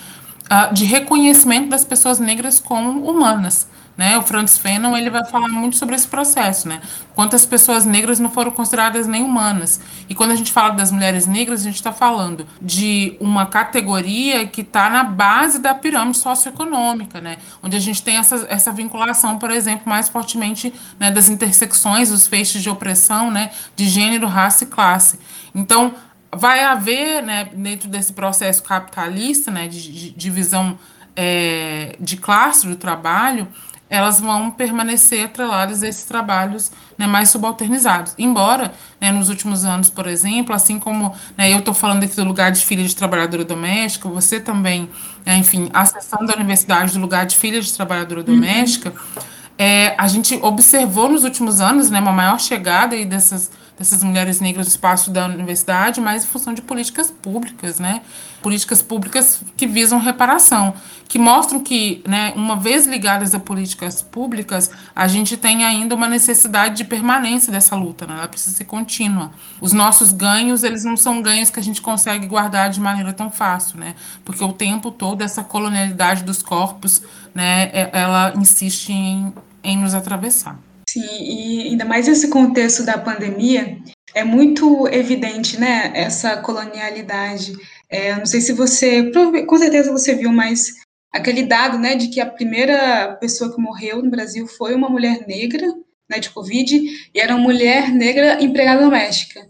uh, 0.50 0.74
de 0.74 0.84
reconhecimento 0.84 1.68
das 1.68 1.84
pessoas 1.84 2.18
negras 2.18 2.58
como 2.58 3.08
humanas. 3.08 3.68
Né? 4.00 4.16
O 4.16 4.22
Franz 4.22 4.56
Fanon 4.56 4.96
ele 4.96 5.10
vai 5.10 5.22
falar 5.26 5.48
muito 5.48 5.76
sobre 5.76 5.94
esse 5.94 6.08
processo, 6.08 6.66
né? 6.66 6.80
Quantas 7.14 7.44
pessoas 7.44 7.84
negras 7.84 8.18
não 8.18 8.30
foram 8.30 8.50
consideradas 8.50 9.06
nem 9.06 9.22
humanas. 9.22 9.78
E 10.08 10.14
quando 10.14 10.30
a 10.30 10.34
gente 10.34 10.50
fala 10.50 10.70
das 10.70 10.90
mulheres 10.90 11.26
negras, 11.26 11.60
a 11.60 11.64
gente 11.64 11.74
está 11.74 11.92
falando 11.92 12.46
de 12.62 13.14
uma 13.20 13.44
categoria 13.44 14.46
que 14.46 14.62
está 14.62 14.88
na 14.88 15.04
base 15.04 15.58
da 15.58 15.74
pirâmide 15.74 16.16
socioeconômica, 16.16 17.20
né? 17.20 17.36
Onde 17.62 17.76
a 17.76 17.78
gente 17.78 18.02
tem 18.02 18.16
essa, 18.16 18.46
essa 18.48 18.72
vinculação, 18.72 19.38
por 19.38 19.50
exemplo, 19.50 19.82
mais 19.86 20.08
fortemente 20.08 20.72
né, 20.98 21.10
das 21.10 21.28
intersecções, 21.28 22.08
dos 22.08 22.26
feixes 22.26 22.62
de 22.62 22.70
opressão, 22.70 23.30
né? 23.30 23.50
De 23.76 23.86
gênero, 23.86 24.26
raça 24.26 24.64
e 24.64 24.66
classe. 24.66 25.20
Então, 25.54 25.94
vai 26.34 26.64
haver, 26.64 27.22
né, 27.22 27.50
dentro 27.52 27.86
desse 27.86 28.14
processo 28.14 28.62
capitalista, 28.62 29.50
né, 29.50 29.68
de, 29.68 29.92
de 29.92 30.10
divisão 30.12 30.78
é, 31.14 31.96
de 32.00 32.16
classe 32.16 32.66
do 32.66 32.76
trabalho, 32.76 33.46
elas 33.90 34.20
vão 34.20 34.52
permanecer 34.52 35.24
atreladas 35.24 35.82
a 35.82 35.88
esses 35.88 36.04
trabalhos 36.04 36.70
né, 36.96 37.08
mais 37.08 37.28
subalternizados. 37.28 38.14
Embora, 38.16 38.72
né, 39.00 39.10
nos 39.10 39.28
últimos 39.28 39.64
anos, 39.64 39.90
por 39.90 40.06
exemplo, 40.06 40.54
assim 40.54 40.78
como 40.78 41.12
né, 41.36 41.52
eu 41.52 41.58
estou 41.58 41.74
falando 41.74 42.04
aqui 42.04 42.14
do 42.14 42.24
lugar 42.24 42.52
de 42.52 42.64
filha 42.64 42.84
de 42.84 42.94
trabalhadora 42.94 43.44
doméstica, 43.44 44.08
você 44.08 44.38
também, 44.38 44.88
né, 45.26 45.36
enfim, 45.36 45.68
a 45.74 45.84
sessão 45.84 46.24
da 46.24 46.34
universidade 46.36 46.92
do 46.92 47.00
lugar 47.00 47.26
de 47.26 47.36
filha 47.36 47.60
de 47.60 47.72
trabalhadora 47.72 48.22
doméstica, 48.22 48.90
uhum. 48.90 49.22
é, 49.58 49.94
a 49.98 50.06
gente 50.06 50.38
observou 50.40 51.08
nos 51.08 51.24
últimos 51.24 51.60
anos 51.60 51.90
né, 51.90 51.98
uma 51.98 52.12
maior 52.12 52.38
chegada 52.38 52.94
aí 52.94 53.04
dessas 53.04 53.50
dessas 53.80 54.04
mulheres 54.04 54.40
negras 54.40 54.66
no 54.66 54.70
espaço 54.70 55.10
da 55.10 55.24
universidade, 55.24 56.02
mas 56.02 56.22
em 56.22 56.26
função 56.26 56.52
de 56.52 56.60
políticas 56.60 57.10
públicas, 57.10 57.80
né? 57.80 58.02
Políticas 58.42 58.82
públicas 58.82 59.42
que 59.56 59.66
visam 59.66 59.98
reparação, 59.98 60.74
que 61.08 61.18
mostram 61.18 61.60
que, 61.60 62.02
né, 62.06 62.34
uma 62.36 62.56
vez 62.56 62.86
ligadas 62.86 63.34
a 63.34 63.40
políticas 63.40 64.02
públicas, 64.02 64.70
a 64.94 65.08
gente 65.08 65.34
tem 65.34 65.64
ainda 65.64 65.94
uma 65.94 66.06
necessidade 66.06 66.76
de 66.76 66.84
permanência 66.84 67.50
dessa 67.50 67.74
luta, 67.74 68.06
né? 68.06 68.16
Ela 68.18 68.28
precisa 68.28 68.54
ser 68.54 68.66
contínua. 68.66 69.30
Os 69.62 69.72
nossos 69.72 70.12
ganhos, 70.12 70.62
eles 70.62 70.84
não 70.84 70.94
são 70.94 71.22
ganhos 71.22 71.48
que 71.48 71.58
a 71.58 71.62
gente 71.62 71.80
consegue 71.80 72.26
guardar 72.26 72.68
de 72.68 72.80
maneira 72.80 73.14
tão 73.14 73.30
fácil, 73.30 73.78
né? 73.78 73.94
Porque 74.26 74.44
o 74.44 74.52
tempo 74.52 74.90
todo 74.90 75.22
essa 75.22 75.42
colonialidade 75.42 76.22
dos 76.22 76.42
corpos, 76.42 77.00
né, 77.34 77.70
é, 77.72 77.90
ela 77.94 78.34
insiste 78.36 78.92
em, 78.92 79.32
em 79.64 79.78
nos 79.78 79.94
atravessar. 79.94 80.58
Sim, 80.90 81.06
e 81.22 81.68
ainda 81.68 81.84
mais 81.84 82.08
nesse 82.08 82.26
contexto 82.26 82.82
da 82.82 82.98
pandemia, 82.98 83.78
é 84.12 84.24
muito 84.24 84.88
evidente, 84.88 85.56
né, 85.56 85.92
essa 85.94 86.38
colonialidade. 86.38 87.52
É, 87.88 88.16
não 88.16 88.26
sei 88.26 88.40
se 88.40 88.52
você, 88.52 89.08
com 89.46 89.56
certeza 89.56 89.92
você 89.92 90.16
viu, 90.16 90.32
mas 90.32 90.66
aquele 91.12 91.44
dado, 91.44 91.78
né, 91.78 91.94
de 91.94 92.08
que 92.08 92.20
a 92.20 92.26
primeira 92.26 93.14
pessoa 93.20 93.54
que 93.54 93.62
morreu 93.62 94.02
no 94.02 94.10
Brasil 94.10 94.48
foi 94.48 94.74
uma 94.74 94.88
mulher 94.88 95.24
negra, 95.28 95.64
né, 96.10 96.18
de 96.18 96.30
Covid, 96.30 96.74
e 97.14 97.20
era 97.20 97.36
uma 97.36 97.44
mulher 97.44 97.92
negra 97.92 98.42
empregada 98.42 98.82
doméstica, 98.82 99.46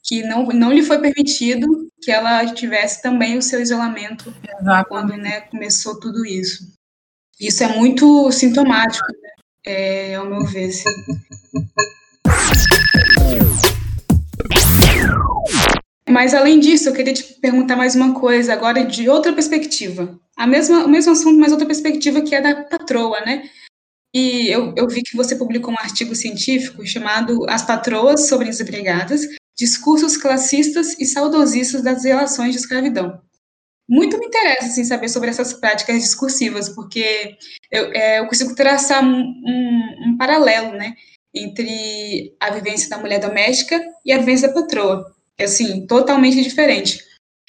que 0.00 0.22
não, 0.22 0.46
não 0.46 0.72
lhe 0.72 0.84
foi 0.84 1.00
permitido 1.00 1.90
que 2.00 2.12
ela 2.12 2.46
tivesse 2.54 3.02
também 3.02 3.36
o 3.36 3.42
seu 3.42 3.60
isolamento 3.60 4.32
Exatamente. 4.48 4.88
quando, 4.88 5.16
né, 5.16 5.40
começou 5.40 5.98
tudo 5.98 6.24
isso. 6.24 6.72
Isso 7.40 7.64
é 7.64 7.68
muito 7.76 8.30
sintomático, 8.30 9.04
né? 9.20 9.33
É, 9.64 10.14
ao 10.14 10.26
meu 10.26 10.44
ver. 10.44 10.70
Sim. 10.72 10.90
Mas 16.08 16.34
além 16.34 16.60
disso, 16.60 16.88
eu 16.88 16.92
queria 16.92 17.12
te 17.12 17.24
perguntar 17.40 17.76
mais 17.76 17.94
uma 17.94 18.14
coisa, 18.14 18.52
agora 18.52 18.84
de 18.84 19.08
outra 19.08 19.32
perspectiva. 19.32 20.18
A 20.36 20.46
mesma, 20.46 20.84
o 20.84 20.88
mesmo 20.88 21.12
assunto, 21.12 21.38
mas 21.38 21.50
outra 21.50 21.66
perspectiva 21.66 22.20
que 22.20 22.34
é 22.34 22.40
da 22.40 22.54
patroa, 22.64 23.20
né? 23.22 23.48
E 24.14 24.48
eu, 24.48 24.72
eu 24.76 24.86
vi 24.88 25.02
que 25.02 25.16
você 25.16 25.34
publicou 25.34 25.72
um 25.72 25.78
artigo 25.78 26.14
científico 26.14 26.86
chamado 26.86 27.48
As 27.48 27.62
Patroas 27.62 28.28
sobre 28.28 28.48
Desempregadas, 28.48 29.22
Discursos 29.56 30.16
Classistas 30.16 30.96
e 31.00 31.04
Saudosistas 31.04 31.82
das 31.82 32.04
Relações 32.04 32.52
de 32.52 32.60
Escravidão 32.60 33.20
muito 33.88 34.18
me 34.18 34.26
interessa 34.26 34.66
assim, 34.66 34.84
saber 34.84 35.08
sobre 35.08 35.30
essas 35.30 35.52
práticas 35.52 36.02
discursivas, 36.02 36.68
porque 36.68 37.36
eu, 37.70 37.92
é, 37.92 38.20
eu 38.20 38.26
consigo 38.26 38.54
traçar 38.54 39.04
um, 39.04 39.20
um, 39.20 40.08
um, 40.08 40.16
paralelo 40.16 40.72
né, 40.72 40.94
entre 41.34 42.34
a 42.40 42.50
vivência 42.50 42.88
da 42.88 42.98
mulher 42.98 43.20
doméstica 43.20 43.80
e 44.04 44.12
a 44.12 44.18
vivência 44.18 44.48
da 44.48 44.54
patroa. 44.54 45.12
É 45.36 45.44
assim, 45.44 45.86
totalmente 45.86 46.42
diferente. 46.42 47.00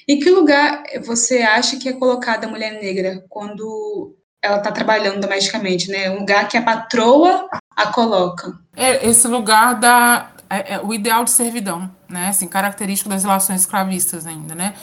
Em 0.08 0.18
que 0.18 0.30
lugar 0.30 0.84
você 1.04 1.42
acha 1.42 1.78
que 1.78 1.88
é 1.88 1.92
colocada 1.92 2.46
a 2.46 2.50
mulher 2.50 2.80
negra 2.80 3.24
quando 3.28 4.14
ela 4.42 4.58
está 4.58 4.70
trabalhando 4.70 5.20
domesticamente, 5.20 5.90
né? 5.90 6.10
Um 6.10 6.20
lugar 6.20 6.48
que 6.48 6.56
a 6.56 6.62
patroa 6.62 7.48
a 7.74 7.86
coloca. 7.88 8.58
É 8.76 9.08
esse 9.08 9.26
lugar 9.26 9.74
da 9.74 10.30
é, 10.48 10.74
é, 10.74 10.80
o 10.80 10.94
ideal 10.94 11.24
de 11.24 11.30
servidão, 11.30 11.90
né? 12.08 12.28
Assim, 12.28 12.46
característico 12.46 13.10
das 13.10 13.24
relações 13.24 13.62
escravistas 13.62 14.26
ainda, 14.26 14.54
né? 14.54 14.74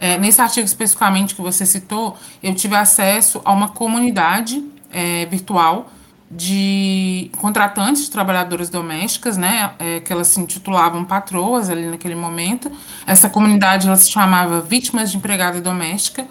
É, 0.00 0.16
nesse 0.16 0.40
artigo 0.40 0.64
especificamente 0.64 1.34
que 1.34 1.42
você 1.42 1.66
citou, 1.66 2.16
eu 2.42 2.54
tive 2.54 2.74
acesso 2.74 3.42
a 3.44 3.52
uma 3.52 3.68
comunidade 3.68 4.64
é, 4.90 5.26
virtual 5.26 5.90
de 6.30 7.30
contratantes 7.36 8.04
de 8.04 8.10
trabalhadoras 8.10 8.70
domésticas, 8.70 9.36
né, 9.36 9.72
é, 9.78 10.00
que 10.00 10.10
elas 10.12 10.28
se 10.28 10.40
intitulavam 10.40 11.04
patroas 11.04 11.68
ali 11.68 11.86
naquele 11.86 12.14
momento. 12.14 12.70
Essa 13.06 13.28
comunidade 13.28 13.88
ela 13.88 13.96
se 13.96 14.10
chamava 14.10 14.60
Vítimas 14.60 15.10
de 15.10 15.18
Empregada 15.18 15.60
Doméstica. 15.60 16.26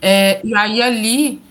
É, 0.00 0.40
e 0.42 0.54
aí 0.54 0.80
ali, 0.80 1.42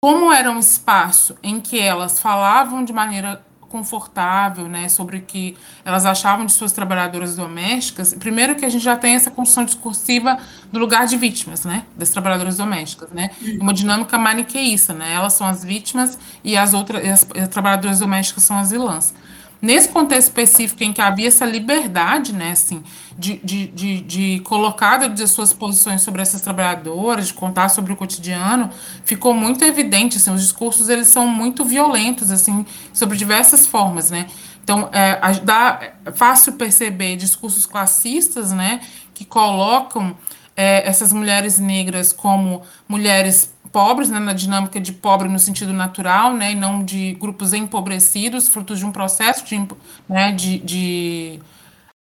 como 0.00 0.32
era 0.32 0.50
um 0.50 0.58
espaço 0.58 1.36
em 1.42 1.60
que 1.60 1.78
elas 1.78 2.20
falavam 2.20 2.84
de 2.84 2.92
maneira 2.92 3.44
confortável, 3.72 4.68
né, 4.68 4.88
sobre 4.90 5.16
o 5.16 5.22
que 5.22 5.56
elas 5.82 6.04
achavam 6.04 6.44
de 6.44 6.52
suas 6.52 6.72
trabalhadoras 6.72 7.34
domésticas, 7.34 8.12
primeiro 8.12 8.54
que 8.54 8.66
a 8.66 8.68
gente 8.68 8.84
já 8.84 8.96
tem 8.96 9.14
essa 9.14 9.30
construção 9.30 9.64
discursiva 9.64 10.38
do 10.70 10.78
lugar 10.78 11.06
de 11.06 11.16
vítimas, 11.16 11.64
né, 11.64 11.86
das 11.96 12.10
trabalhadoras 12.10 12.58
domésticas, 12.58 13.08
né, 13.10 13.30
uma 13.58 13.72
dinâmica 13.72 14.18
maniqueísta, 14.18 14.92
né, 14.92 15.14
elas 15.14 15.32
são 15.32 15.46
as 15.46 15.64
vítimas 15.64 16.18
e 16.44 16.54
as 16.54 16.74
outras, 16.74 17.02
as, 17.04 17.26
as 17.34 17.48
trabalhadoras 17.48 17.98
domésticas 17.98 18.44
são 18.44 18.58
as 18.58 18.70
vilãs. 18.70 19.14
Nesse 19.62 19.90
contexto 19.90 20.26
específico 20.26 20.82
em 20.82 20.92
que 20.92 21.00
havia 21.00 21.28
essa 21.28 21.46
liberdade, 21.46 22.32
né, 22.32 22.50
assim, 22.50 22.82
de, 23.16 23.36
de, 23.44 23.68
de, 23.68 24.00
de 24.00 24.40
colocar 24.40 25.08
de 25.08 25.24
suas 25.28 25.52
posições 25.52 26.02
sobre 26.02 26.20
essas 26.20 26.40
trabalhadoras, 26.40 27.28
de 27.28 27.34
contar 27.34 27.68
sobre 27.68 27.92
o 27.92 27.96
cotidiano, 27.96 28.68
ficou 29.04 29.32
muito 29.32 29.64
evidente, 29.64 30.16
assim, 30.16 30.34
os 30.34 30.42
discursos 30.42 30.88
eles 30.88 31.06
são 31.06 31.28
muito 31.28 31.64
violentos, 31.64 32.32
assim, 32.32 32.66
sobre 32.92 33.16
diversas 33.16 33.64
formas, 33.64 34.10
né. 34.10 34.26
Então, 34.64 34.88
é, 34.92 35.20
dá 35.44 35.78
é 36.04 36.10
fácil 36.10 36.54
perceber 36.54 37.14
discursos 37.14 37.64
classistas, 37.64 38.50
né, 38.50 38.80
que 39.14 39.24
colocam 39.24 40.16
é, 40.56 40.88
essas 40.88 41.12
mulheres 41.12 41.58
negras 41.58 42.12
como 42.12 42.62
mulheres 42.88 43.52
pobres, 43.72 44.10
né, 44.10 44.18
na 44.18 44.34
dinâmica 44.34 44.78
de 44.78 44.92
pobre 44.92 45.28
no 45.28 45.38
sentido 45.38 45.72
natural, 45.72 46.34
né, 46.34 46.52
e 46.52 46.54
não 46.54 46.84
de 46.84 47.14
grupos 47.14 47.54
empobrecidos, 47.54 48.46
frutos 48.46 48.78
de 48.78 48.84
um 48.84 48.92
processo 48.92 49.44
de, 49.46 49.66
né, 50.08 50.30
de, 50.32 50.58
de, 50.58 51.40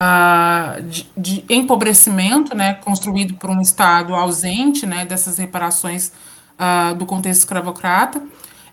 uh, 0.01 0.81
de, 0.83 1.09
de 1.17 1.45
empobrecimento, 1.49 2.55
né, 2.55 2.75
construído 2.75 3.33
por 3.33 3.49
um 3.49 3.59
Estado 3.59 4.13
ausente, 4.13 4.85
né, 4.85 5.05
dessas 5.05 5.39
reparações 5.39 6.11
uh, 6.59 6.93
do 6.95 7.05
contexto 7.05 7.39
escravocrata. 7.39 8.21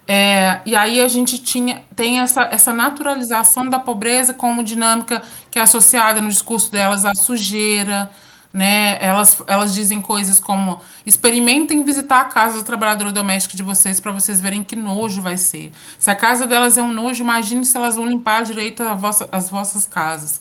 É, 0.07 0.61
e 0.67 0.75
aí 0.75 1.01
a 1.01 1.09
gente 1.09 1.39
tinha, 1.39 1.83
tem 1.95 2.21
essa, 2.21 2.43
essa 2.43 2.73
naturalização 2.73 3.69
da 3.69 3.79
pobreza 3.79 4.35
como 4.35 4.63
dinâmica 4.65 5.23
que 5.51 5.59
é 5.59 5.63
associada 5.63 6.21
no 6.21 6.29
discurso 6.29 6.73
delas 6.73 7.05
à 7.05 7.15
sujeira, 7.15 8.11
né? 8.53 8.99
Elas, 9.01 9.43
elas 9.47 9.73
dizem 9.75 10.01
coisas 10.01 10.39
como: 10.39 10.81
experimentem 11.07 11.83
visitar 11.83 12.21
a 12.21 12.25
casa 12.25 12.59
do 12.59 12.65
trabalhador 12.65 13.11
doméstico 13.11 13.57
de 13.57 13.63
vocês 13.63 13.99
para 13.99 14.13
vocês 14.13 14.41
verem 14.41 14.63
que 14.63 14.77
nojo 14.77 15.23
vai 15.23 15.37
ser. 15.37 15.73
Se 15.99 16.11
a 16.11 16.15
casa 16.15 16.47
delas 16.47 16.77
é 16.77 16.83
um 16.83 16.93
nojo, 16.93 17.23
imagine 17.23 17.65
se 17.65 17.77
elas 17.77 17.97
vão 17.97 18.07
limpar 18.07 18.45
direito 18.45 18.83
vossa, 18.97 19.29
as 19.33 19.49
vossas 19.49 19.87
casas. 19.87 20.41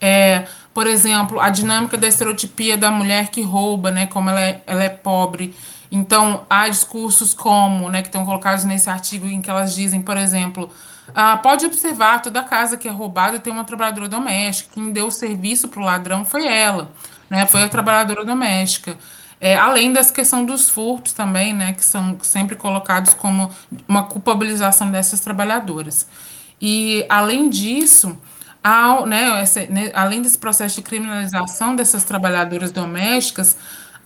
É, 0.00 0.46
por 0.72 0.86
exemplo, 0.86 1.38
a 1.40 1.48
dinâmica 1.48 1.96
da 1.96 2.08
estereotipia 2.08 2.76
da 2.76 2.90
mulher 2.90 3.28
que 3.28 3.42
rouba, 3.42 3.90
né? 3.90 4.06
Como 4.06 4.28
ela 4.28 4.40
é, 4.40 4.62
ela 4.66 4.82
é 4.82 4.88
pobre. 4.88 5.54
Então, 5.90 6.44
há 6.50 6.68
discursos 6.68 7.32
como, 7.32 7.88
né, 7.88 8.02
que 8.02 8.08
estão 8.08 8.24
colocados 8.24 8.64
nesse 8.64 8.90
artigo 8.90 9.28
em 9.28 9.40
que 9.40 9.48
elas 9.48 9.72
dizem, 9.76 10.02
por 10.02 10.16
exemplo, 10.16 10.68
ah, 11.14 11.36
pode 11.36 11.64
observar, 11.64 12.20
toda 12.20 12.42
casa 12.42 12.76
que 12.76 12.88
é 12.88 12.90
roubada 12.90 13.38
tem 13.38 13.52
uma 13.52 13.62
trabalhadora 13.62 14.08
doméstica. 14.08 14.70
Quem 14.74 14.90
deu 14.90 15.06
o 15.06 15.10
serviço 15.12 15.68
para 15.68 15.80
o 15.80 15.84
ladrão 15.84 16.24
foi 16.24 16.48
ela 16.48 16.90
né? 17.28 17.46
Foi 17.46 17.62
a 17.62 17.68
trabalhadora 17.68 18.24
doméstica. 18.24 18.96
É, 19.40 19.56
além 19.56 19.92
dessa 19.92 20.12
questão 20.12 20.44
dos 20.44 20.70
furtos 20.70 21.12
também, 21.12 21.52
né, 21.52 21.72
que 21.74 21.84
são 21.84 22.16
sempre 22.22 22.56
colocados 22.56 23.12
como 23.12 23.50
uma 23.86 24.04
culpabilização 24.04 24.90
dessas 24.90 25.20
trabalhadoras. 25.20 26.06
E, 26.60 27.04
além 27.10 27.50
disso, 27.50 28.16
há, 28.62 29.04
né, 29.04 29.42
essa, 29.42 29.66
né, 29.66 29.90
além 29.92 30.22
desse 30.22 30.38
processo 30.38 30.76
de 30.76 30.82
criminalização 30.82 31.76
dessas 31.76 32.04
trabalhadoras 32.04 32.72
domésticas, 32.72 33.56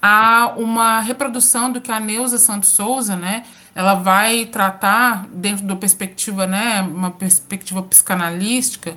há 0.02 0.54
uma 0.56 1.00
reprodução 1.00 1.70
do 1.70 1.80
que 1.80 1.92
a 1.92 2.00
Neuza 2.00 2.38
Santos 2.38 2.70
Souza, 2.70 3.14
né, 3.14 3.44
ela 3.76 3.94
vai 3.94 4.46
tratar 4.46 5.24
dentro 5.32 5.64
da 5.64 5.76
perspectiva, 5.76 6.48
né, 6.48 6.80
uma 6.82 7.12
perspectiva 7.12 7.80
psicanalística, 7.80 8.96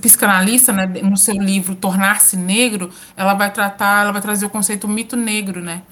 psicanalista, 0.00 0.72
né, 0.72 0.86
no 0.86 1.16
seu 1.16 1.34
livro 1.34 1.74
Tornar-se 1.74 2.36
Negro, 2.36 2.90
ela 3.16 3.34
vai 3.34 3.50
tratar, 3.52 4.02
ela 4.02 4.12
vai 4.12 4.22
trazer 4.22 4.46
o 4.46 4.50
conceito 4.50 4.86
mito 4.86 5.16
negro, 5.16 5.60
né? 5.60 5.82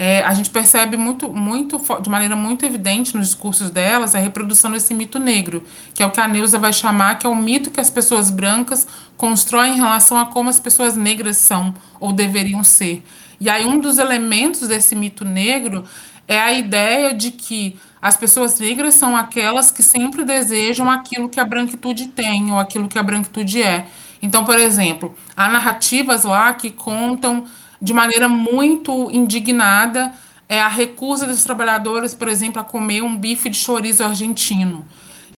É, 0.00 0.22
a 0.22 0.32
gente 0.32 0.48
percebe 0.50 0.96
muito, 0.96 1.28
muito, 1.28 1.76
de 2.00 2.08
maneira 2.08 2.36
muito 2.36 2.64
evidente 2.64 3.16
nos 3.16 3.26
discursos 3.26 3.68
delas 3.68 4.14
a 4.14 4.20
reprodução 4.20 4.70
desse 4.70 4.94
mito 4.94 5.18
negro, 5.18 5.64
que 5.92 6.04
é 6.04 6.06
o 6.06 6.10
que 6.12 6.20
a 6.20 6.28
Neuza 6.28 6.56
vai 6.56 6.72
chamar, 6.72 7.18
que 7.18 7.26
é 7.26 7.28
o 7.28 7.34
mito 7.34 7.68
que 7.68 7.80
as 7.80 7.90
pessoas 7.90 8.30
brancas 8.30 8.86
constroem 9.16 9.72
em 9.74 9.76
relação 9.76 10.16
a 10.16 10.26
como 10.26 10.48
as 10.48 10.60
pessoas 10.60 10.96
negras 10.96 11.36
são 11.38 11.74
ou 11.98 12.12
deveriam 12.12 12.62
ser. 12.62 13.02
E 13.40 13.50
aí 13.50 13.66
um 13.66 13.80
dos 13.80 13.98
elementos 13.98 14.68
desse 14.68 14.94
mito 14.94 15.24
negro 15.24 15.84
é 16.28 16.38
a 16.38 16.52
ideia 16.52 17.12
de 17.12 17.32
que 17.32 17.76
as 18.00 18.16
pessoas 18.16 18.58
negras 18.60 18.94
são 18.94 19.16
aquelas 19.16 19.70
que 19.70 19.82
sempre 19.82 20.24
desejam 20.24 20.90
aquilo 20.90 21.28
que 21.28 21.40
a 21.40 21.44
branquitude 21.44 22.08
tem 22.08 22.50
ou 22.52 22.58
aquilo 22.58 22.88
que 22.88 22.98
a 22.98 23.02
branquitude 23.02 23.62
é. 23.62 23.86
Então, 24.22 24.44
por 24.44 24.58
exemplo, 24.58 25.14
há 25.36 25.48
narrativas 25.48 26.24
lá 26.24 26.52
que 26.54 26.70
contam 26.70 27.44
de 27.80 27.92
maneira 27.92 28.28
muito 28.28 29.10
indignada 29.10 30.12
é 30.48 30.60
a 30.60 30.68
recusa 30.68 31.26
dos 31.26 31.44
trabalhadores, 31.44 32.14
por 32.14 32.26
exemplo, 32.26 32.60
a 32.60 32.64
comer 32.64 33.02
um 33.02 33.16
bife 33.16 33.50
de 33.50 33.56
chorizo 33.58 34.02
argentino. 34.02 34.84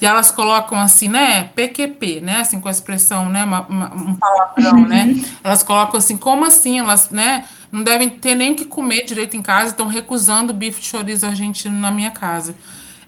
E 0.02 0.06
elas 0.06 0.32
colocam 0.32 0.80
assim, 0.80 1.10
né, 1.10 1.50
PQP, 1.56 2.22
né, 2.22 2.38
assim, 2.40 2.62
com 2.62 2.70
a 2.70 2.72
expressão, 2.72 3.28
né, 3.28 3.44
uma, 3.44 3.68
uma, 3.68 3.94
um 3.94 4.16
palavrão, 4.16 4.88
né, 4.88 5.04
uhum. 5.06 5.26
elas 5.44 5.62
colocam 5.62 5.98
assim, 5.98 6.16
como 6.16 6.46
assim, 6.46 6.80
elas, 6.80 7.10
né, 7.10 7.44
não 7.70 7.84
devem 7.84 8.10
ter 8.10 8.34
nem 8.34 8.54
o 8.54 8.56
que 8.56 8.64
comer 8.64 9.04
direito 9.04 9.36
em 9.36 9.42
casa, 9.42 9.72
estão 9.72 9.88
recusando 9.88 10.54
bife 10.54 10.80
de 10.80 10.88
chorizo 10.88 11.26
argentino 11.26 11.78
na 11.78 11.92
minha 11.92 12.12
casa. 12.12 12.56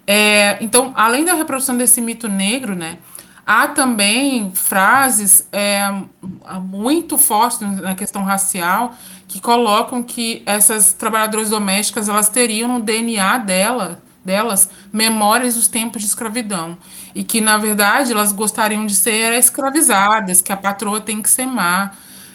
É, 0.06 0.58
então, 0.60 0.92
além 0.94 1.24
da 1.24 1.34
reprodução 1.34 1.78
desse 1.78 2.02
mito 2.02 2.28
negro, 2.28 2.76
né, 2.76 2.98
há 3.48 3.70
também 3.70 4.52
frases 4.54 5.48
é, 5.50 5.90
muito 6.62 7.18
fortes 7.18 7.62
na 7.62 7.96
questão 7.96 8.24
racial 8.24 8.94
que 9.30 9.40
colocam 9.40 10.04
que 10.04 10.44
essas 10.46 10.92
trabalhadoras 10.92 11.50
domésticas 11.50 12.10
elas 12.10 12.28
teriam 12.28 12.68
no 12.68 12.82
DNA 12.82 13.38
dela 13.38 14.02
delas 14.24 14.70
memórias 14.92 15.56
dos 15.56 15.68
tempos 15.68 16.02
de 16.02 16.08
escravidão 16.08 16.78
e 17.14 17.24
que 17.24 17.42
na 17.42 17.58
verdade 17.58 18.12
elas 18.12 18.32
gostariam 18.32 18.86
de 18.86 18.96
ser 18.96 19.34
escravizadas, 19.34 20.42
que 20.42 20.52
a 20.52 20.58
patroa 20.58 21.02
tem 21.02 21.22
que 21.22 21.30
ser 21.30 21.46
má. 21.46 21.92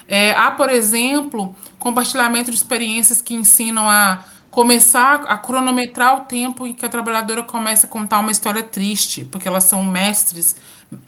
É, 0.08 0.32
há, 0.32 0.50
por 0.50 0.70
exemplo, 0.70 1.54
compartilhamento 1.78 2.50
de 2.50 2.56
experiências 2.56 3.20
que 3.20 3.34
ensinam 3.34 3.88
a 3.88 4.24
começar 4.50 5.24
a 5.26 5.36
cronometrar 5.36 6.16
o 6.16 6.20
tempo 6.24 6.66
em 6.66 6.72
que 6.72 6.86
a 6.86 6.88
trabalhadora 6.88 7.42
começa 7.42 7.86
a 7.86 7.90
contar 7.90 8.20
uma 8.20 8.32
história 8.32 8.62
triste, 8.62 9.24
porque 9.24 9.46
elas 9.46 9.64
são 9.64 9.84
mestres, 9.84 10.56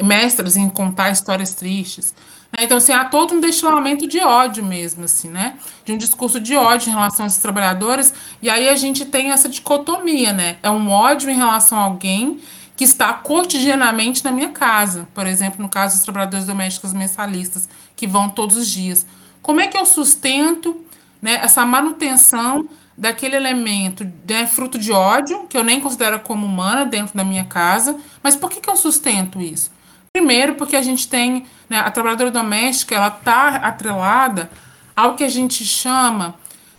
mestras 0.03 0.57
em 0.57 0.69
contar 0.69 1.11
histórias 1.11 1.55
tristes. 1.55 2.15
Né? 2.53 2.65
Então, 2.65 2.77
assim, 2.79 2.93
há 2.93 3.05
todo 3.05 3.35
um 3.35 3.41
destilamento 3.41 4.07
de 4.07 4.21
ódio 4.21 4.65
mesmo, 4.65 5.05
assim, 5.05 5.29
né? 5.29 5.57
De 5.85 5.93
um 5.93 5.99
discurso 5.99 6.41
de 6.41 6.57
ódio 6.57 6.89
em 6.89 6.93
relação 6.93 7.25
a 7.25 7.27
esses 7.27 7.41
trabalhadores, 7.41 8.13
e 8.41 8.49
aí 8.49 8.69
a 8.69 8.77
gente 8.77 9.05
tem 9.05 9.31
essa 9.31 9.49
dicotomia, 9.49 10.33
né? 10.33 10.57
É 10.63 10.71
um 10.71 10.91
ódio 10.91 11.31
em 11.31 11.37
relação 11.37 11.79
a 11.79 11.83
alguém 11.83 12.41
que 12.77 12.85
está 12.85 13.13
cotidianamente 13.13 14.25
na 14.25 14.31
minha 14.31 14.51
casa. 14.51 15.09
Por 15.13 15.27
exemplo, 15.27 15.61
no 15.61 15.69
caso 15.69 15.97
dos 15.97 16.05
trabalhadores 16.05 16.47
domésticos 16.47 16.93
mensalistas, 16.93 17.69
que 17.97 18.07
vão 18.07 18.29
todos 18.29 18.57
os 18.57 18.69
dias. 18.69 19.05
Como 19.43 19.61
é 19.61 19.67
que 19.67 19.77
eu 19.77 19.85
sustento 19.85 20.81
né, 21.21 21.41
essa 21.43 21.67
manutenção 21.67 22.69
daquele 22.97 23.37
elemento 23.37 24.07
né, 24.29 24.47
fruto 24.47 24.79
de 24.79 24.93
ódio, 24.93 25.47
que 25.49 25.57
eu 25.57 25.65
nem 25.65 25.81
considero 25.81 26.21
como 26.21 26.47
humana 26.47 26.85
dentro 26.85 27.17
da 27.17 27.25
minha 27.25 27.45
casa, 27.45 27.97
mas 28.23 28.37
por 28.37 28.51
que, 28.51 28.61
que 28.61 28.71
eu 28.71 28.77
sustento 28.77 29.41
isso? 29.41 29.71
Primeiro, 30.19 30.57
porque 30.57 30.75
a 30.75 30.83
gente 30.83 31.07
tem 31.07 31.45
né, 31.71 31.79
a 31.79 31.89
trabalhadora 31.93 32.33
doméstica, 32.33 32.93
ela 32.93 33.07
está 33.07 33.51
atrelada 33.55 34.51
ao 34.97 35.15
que 35.15 35.23
a 35.23 35.29
gente 35.29 35.65
chama 35.65 36.35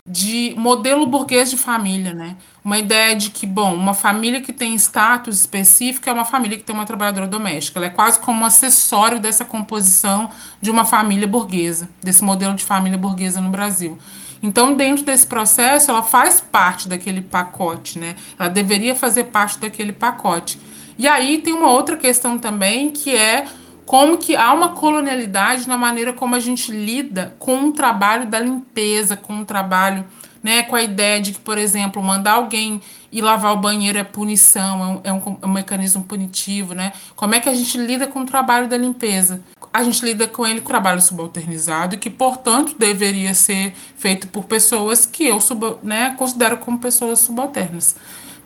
de 0.06 0.52
modelo 0.58 1.06
burguês 1.06 1.50
de 1.50 1.56
família, 1.56 2.12
né? 2.12 2.36
Uma 2.62 2.76
ideia 2.76 3.16
de 3.16 3.30
que, 3.30 3.46
bom, 3.46 3.74
uma 3.74 3.94
família 3.94 4.42
que 4.42 4.52
tem 4.52 4.74
status 4.74 5.38
específico 5.38 6.06
é 6.10 6.12
uma 6.12 6.26
família 6.26 6.58
que 6.58 6.64
tem 6.64 6.76
uma 6.76 6.84
trabalhadora 6.84 7.26
doméstica. 7.26 7.78
Ela 7.78 7.86
é 7.86 7.90
quase 7.90 8.20
como 8.20 8.42
um 8.42 8.44
acessório 8.44 9.18
dessa 9.18 9.42
composição 9.42 10.28
de 10.60 10.70
uma 10.70 10.84
família 10.84 11.26
burguesa, 11.26 11.88
desse 12.02 12.22
modelo 12.22 12.54
de 12.54 12.62
família 12.62 12.98
burguesa 12.98 13.40
no 13.40 13.48
Brasil. 13.48 13.98
Então, 14.42 14.74
dentro 14.74 15.02
desse 15.02 15.26
processo, 15.26 15.90
ela 15.90 16.02
faz 16.02 16.42
parte 16.42 16.86
daquele 16.86 17.22
pacote, 17.22 17.98
né? 17.98 18.16
Ela 18.38 18.50
deveria 18.50 18.94
fazer 18.94 19.24
parte 19.24 19.58
daquele 19.58 19.94
pacote. 19.94 20.58
E 21.00 21.08
aí 21.08 21.38
tem 21.38 21.54
uma 21.54 21.70
outra 21.70 21.96
questão 21.96 22.38
também, 22.38 22.90
que 22.90 23.16
é 23.16 23.46
como 23.86 24.18
que 24.18 24.36
há 24.36 24.52
uma 24.52 24.68
colonialidade 24.68 25.66
na 25.66 25.78
maneira 25.78 26.12
como 26.12 26.34
a 26.34 26.38
gente 26.38 26.70
lida 26.70 27.34
com 27.38 27.68
o 27.68 27.72
trabalho 27.72 28.26
da 28.26 28.38
limpeza, 28.38 29.16
com 29.16 29.40
o 29.40 29.44
trabalho, 29.46 30.04
né, 30.42 30.62
com 30.62 30.76
a 30.76 30.82
ideia 30.82 31.18
de 31.18 31.32
que, 31.32 31.40
por 31.40 31.56
exemplo, 31.56 32.02
mandar 32.02 32.32
alguém 32.32 32.82
ir 33.10 33.22
lavar 33.22 33.54
o 33.54 33.56
banheiro 33.56 33.96
é 33.96 34.04
punição, 34.04 35.00
é 35.02 35.10
um, 35.10 35.16
é 35.16 35.30
um, 35.30 35.38
é 35.40 35.46
um 35.46 35.52
mecanismo 35.52 36.04
punitivo, 36.04 36.74
né? 36.74 36.92
Como 37.16 37.34
é 37.34 37.40
que 37.40 37.48
a 37.48 37.54
gente 37.54 37.78
lida 37.78 38.06
com 38.06 38.20
o 38.20 38.26
trabalho 38.26 38.68
da 38.68 38.76
limpeza? 38.76 39.40
A 39.72 39.82
gente 39.82 40.04
lida 40.04 40.28
com 40.28 40.46
ele 40.46 40.60
com 40.60 40.68
trabalho 40.68 41.00
subalternizado, 41.00 41.96
que, 41.96 42.10
portanto, 42.10 42.76
deveria 42.78 43.32
ser 43.32 43.72
feito 43.96 44.28
por 44.28 44.44
pessoas 44.44 45.06
que 45.06 45.24
eu 45.24 45.40
sub, 45.40 45.76
né, 45.82 46.14
considero 46.18 46.58
como 46.58 46.78
pessoas 46.78 47.20
subalternas. 47.20 47.96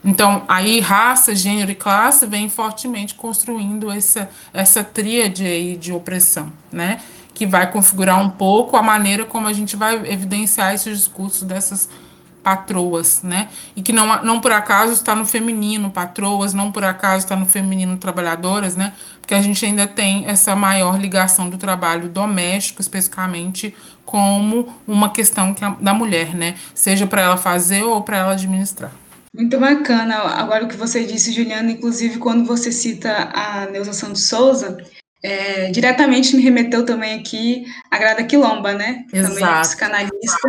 Então, 0.04 0.42
aí 0.46 0.80
raça, 0.80 1.34
gênero 1.34 1.70
e 1.70 1.74
classe 1.74 2.26
vem 2.26 2.48
fortemente 2.50 3.14
construindo 3.14 3.90
essa, 3.90 4.28
essa 4.52 4.84
tríade 4.84 5.46
aí 5.46 5.76
de 5.76 5.92
opressão, 5.92 6.52
né? 6.70 7.00
Que 7.32 7.46
vai 7.46 7.70
configurar 7.72 8.20
um 8.20 8.28
pouco 8.28 8.76
a 8.76 8.82
maneira 8.82 9.24
como 9.24 9.48
a 9.48 9.52
gente 9.52 9.76
vai 9.76 9.94
evidenciar 10.06 10.74
esses 10.74 10.98
discursos 10.98 11.42
dessas 11.42 11.88
patroas, 12.42 13.22
né? 13.22 13.48
E 13.74 13.80
que 13.80 13.90
não, 13.90 14.22
não 14.22 14.38
por 14.38 14.52
acaso 14.52 14.92
está 14.92 15.14
no 15.14 15.24
feminino 15.24 15.90
patroas, 15.90 16.52
não 16.52 16.70
por 16.70 16.84
acaso 16.84 17.24
está 17.24 17.34
no 17.34 17.46
feminino 17.46 17.96
trabalhadoras, 17.96 18.76
né? 18.76 18.92
Porque 19.22 19.34
a 19.34 19.40
gente 19.40 19.64
ainda 19.64 19.86
tem 19.86 20.26
essa 20.26 20.54
maior 20.54 21.00
ligação 21.00 21.48
do 21.48 21.56
trabalho 21.56 22.10
doméstico, 22.10 22.82
especificamente, 22.82 23.74
como 24.04 24.68
uma 24.86 25.08
questão 25.08 25.56
da 25.80 25.94
mulher, 25.94 26.34
né? 26.34 26.56
Seja 26.74 27.06
para 27.06 27.22
ela 27.22 27.38
fazer 27.38 27.82
ou 27.82 28.02
para 28.02 28.18
ela 28.18 28.32
administrar. 28.32 28.92
Muito 29.34 29.58
bacana. 29.58 30.14
Agora 30.14 30.64
o 30.64 30.68
que 30.68 30.76
você 30.76 31.04
disse, 31.04 31.32
Juliana, 31.32 31.72
inclusive 31.72 32.18
quando 32.18 32.44
você 32.44 32.70
cita 32.70 33.30
a 33.34 33.66
Neuza 33.66 33.92
Santos 33.92 34.28
Souza, 34.28 34.78
é, 35.24 35.70
diretamente 35.70 36.36
me 36.36 36.42
remeteu 36.42 36.84
também 36.84 37.18
aqui 37.18 37.64
a 37.90 37.98
Grada 37.98 38.22
Quilomba, 38.22 38.74
né? 38.74 39.04
Exato. 39.12 39.34
Também 39.34 39.48
é 39.48 39.60
psicanalista. 39.60 40.48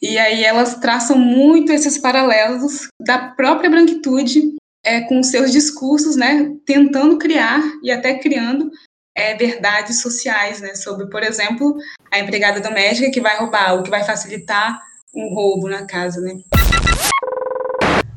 E 0.00 0.18
aí 0.18 0.44
elas 0.44 0.76
traçam 0.76 1.18
muito 1.18 1.72
esses 1.72 1.98
paralelos 1.98 2.86
da 3.00 3.18
própria 3.18 3.68
branquitude 3.68 4.42
é, 4.84 5.00
com 5.00 5.22
seus 5.22 5.50
discursos, 5.50 6.14
né? 6.14 6.52
Tentando 6.64 7.18
criar 7.18 7.60
e 7.82 7.90
até 7.90 8.14
criando 8.14 8.70
é, 9.16 9.34
verdades 9.34 10.00
sociais, 10.00 10.60
né? 10.60 10.76
Sobre, 10.76 11.08
por 11.08 11.24
exemplo, 11.24 11.76
a 12.12 12.20
empregada 12.20 12.60
doméstica 12.60 13.10
que 13.10 13.20
vai 13.20 13.38
roubar, 13.38 13.74
o 13.74 13.82
que 13.82 13.90
vai 13.90 14.04
facilitar 14.04 14.78
um 15.12 15.34
roubo 15.34 15.68
na 15.68 15.84
casa, 15.86 16.20
né? 16.20 16.34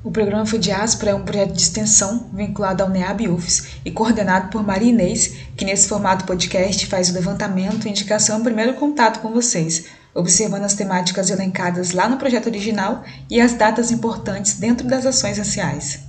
O 0.03 0.11
programa 0.11 0.45
Foi 0.45 0.59
Diáspora 0.59 1.11
é 1.11 1.15
um 1.15 1.23
projeto 1.23 1.53
de 1.53 1.61
extensão 1.61 2.29
vinculado 2.33 2.83
ao 2.83 2.89
NEAB 2.89 3.29
UFES 3.29 3.77
e 3.85 3.91
coordenado 3.91 4.49
por 4.49 4.61
Maria 4.61 4.89
Inês, 4.89 5.33
que 5.55 5.63
nesse 5.63 5.87
formato 5.87 6.25
podcast 6.25 6.85
faz 6.87 7.09
o 7.09 7.13
levantamento, 7.13 7.87
indicação 7.87 8.41
e 8.41 8.43
primeiro 8.43 8.73
contato 8.73 9.21
com 9.21 9.31
vocês, 9.31 9.85
observando 10.13 10.65
as 10.65 10.73
temáticas 10.73 11.29
elencadas 11.29 11.91
lá 11.91 12.09
no 12.09 12.17
projeto 12.17 12.47
original 12.47 13.01
e 13.31 13.39
as 13.39 13.53
datas 13.53 13.91
importantes 13.91 14.55
dentro 14.55 14.85
das 14.85 15.05
ações 15.05 15.37
raciais. 15.37 16.01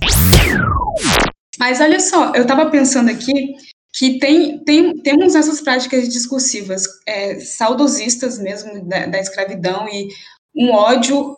Mas 1.57 1.79
olha 1.79 2.01
só, 2.01 2.33
eu 2.35 2.41
estava 2.41 2.69
pensando 2.69 3.09
aqui 3.09 3.55
que 3.93 4.19
tem, 4.19 4.61
tem, 4.65 4.93
temos 4.97 5.35
essas 5.35 5.61
práticas 5.61 6.09
discursivas 6.09 6.83
é, 7.07 7.39
saudosistas 7.39 8.37
mesmo 8.37 8.85
da, 8.85 9.05
da 9.05 9.19
escravidão 9.19 9.87
e 9.87 10.09
um 10.53 10.73
ódio 10.73 11.37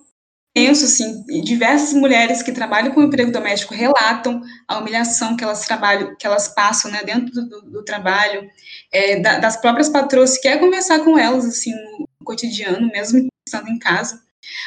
penso 0.58 0.86
assim, 0.86 1.24
diversas 1.44 1.94
mulheres 1.94 2.42
que 2.42 2.52
trabalham 2.52 2.92
com 2.92 3.04
emprego 3.04 3.32
doméstico 3.32 3.76
relatam 3.76 4.42
a 4.68 4.80
humilhação 4.80 5.38
que 5.38 5.44
elas 5.44 5.64
trabalham, 5.68 6.16
que 6.16 6.26
elas 6.26 6.48
passam, 6.48 6.90
né, 6.90 7.04
dentro 7.04 7.32
do, 7.46 7.62
do 7.62 7.86
trabalho, 7.86 8.50
é, 8.92 9.20
da, 9.20 9.38
das 9.38 9.58
próprias 9.58 9.88
patroas, 9.88 10.40
quer 10.40 10.60
conversar 10.60 11.02
com 11.02 11.16
elas, 11.16 11.46
assim, 11.46 11.76
no 11.76 12.08
cotidiano, 12.26 12.88
mesmo 12.88 13.28
estando 13.48 13.70
em 13.70 13.78
casa, 13.78 14.20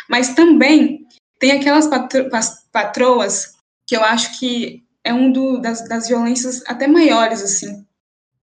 mas 0.08 0.32
também 0.32 1.08
tem 1.40 1.50
aquelas 1.50 1.88
patro, 1.88 2.30
patroas 2.70 3.56
que 3.84 3.96
eu 3.96 4.04
acho 4.04 4.38
que 4.38 4.84
é 5.02 5.12
um 5.12 5.32
do, 5.32 5.58
das, 5.58 5.88
das 5.88 6.06
violências 6.06 6.62
até 6.68 6.86
maiores, 6.86 7.42
assim, 7.42 7.84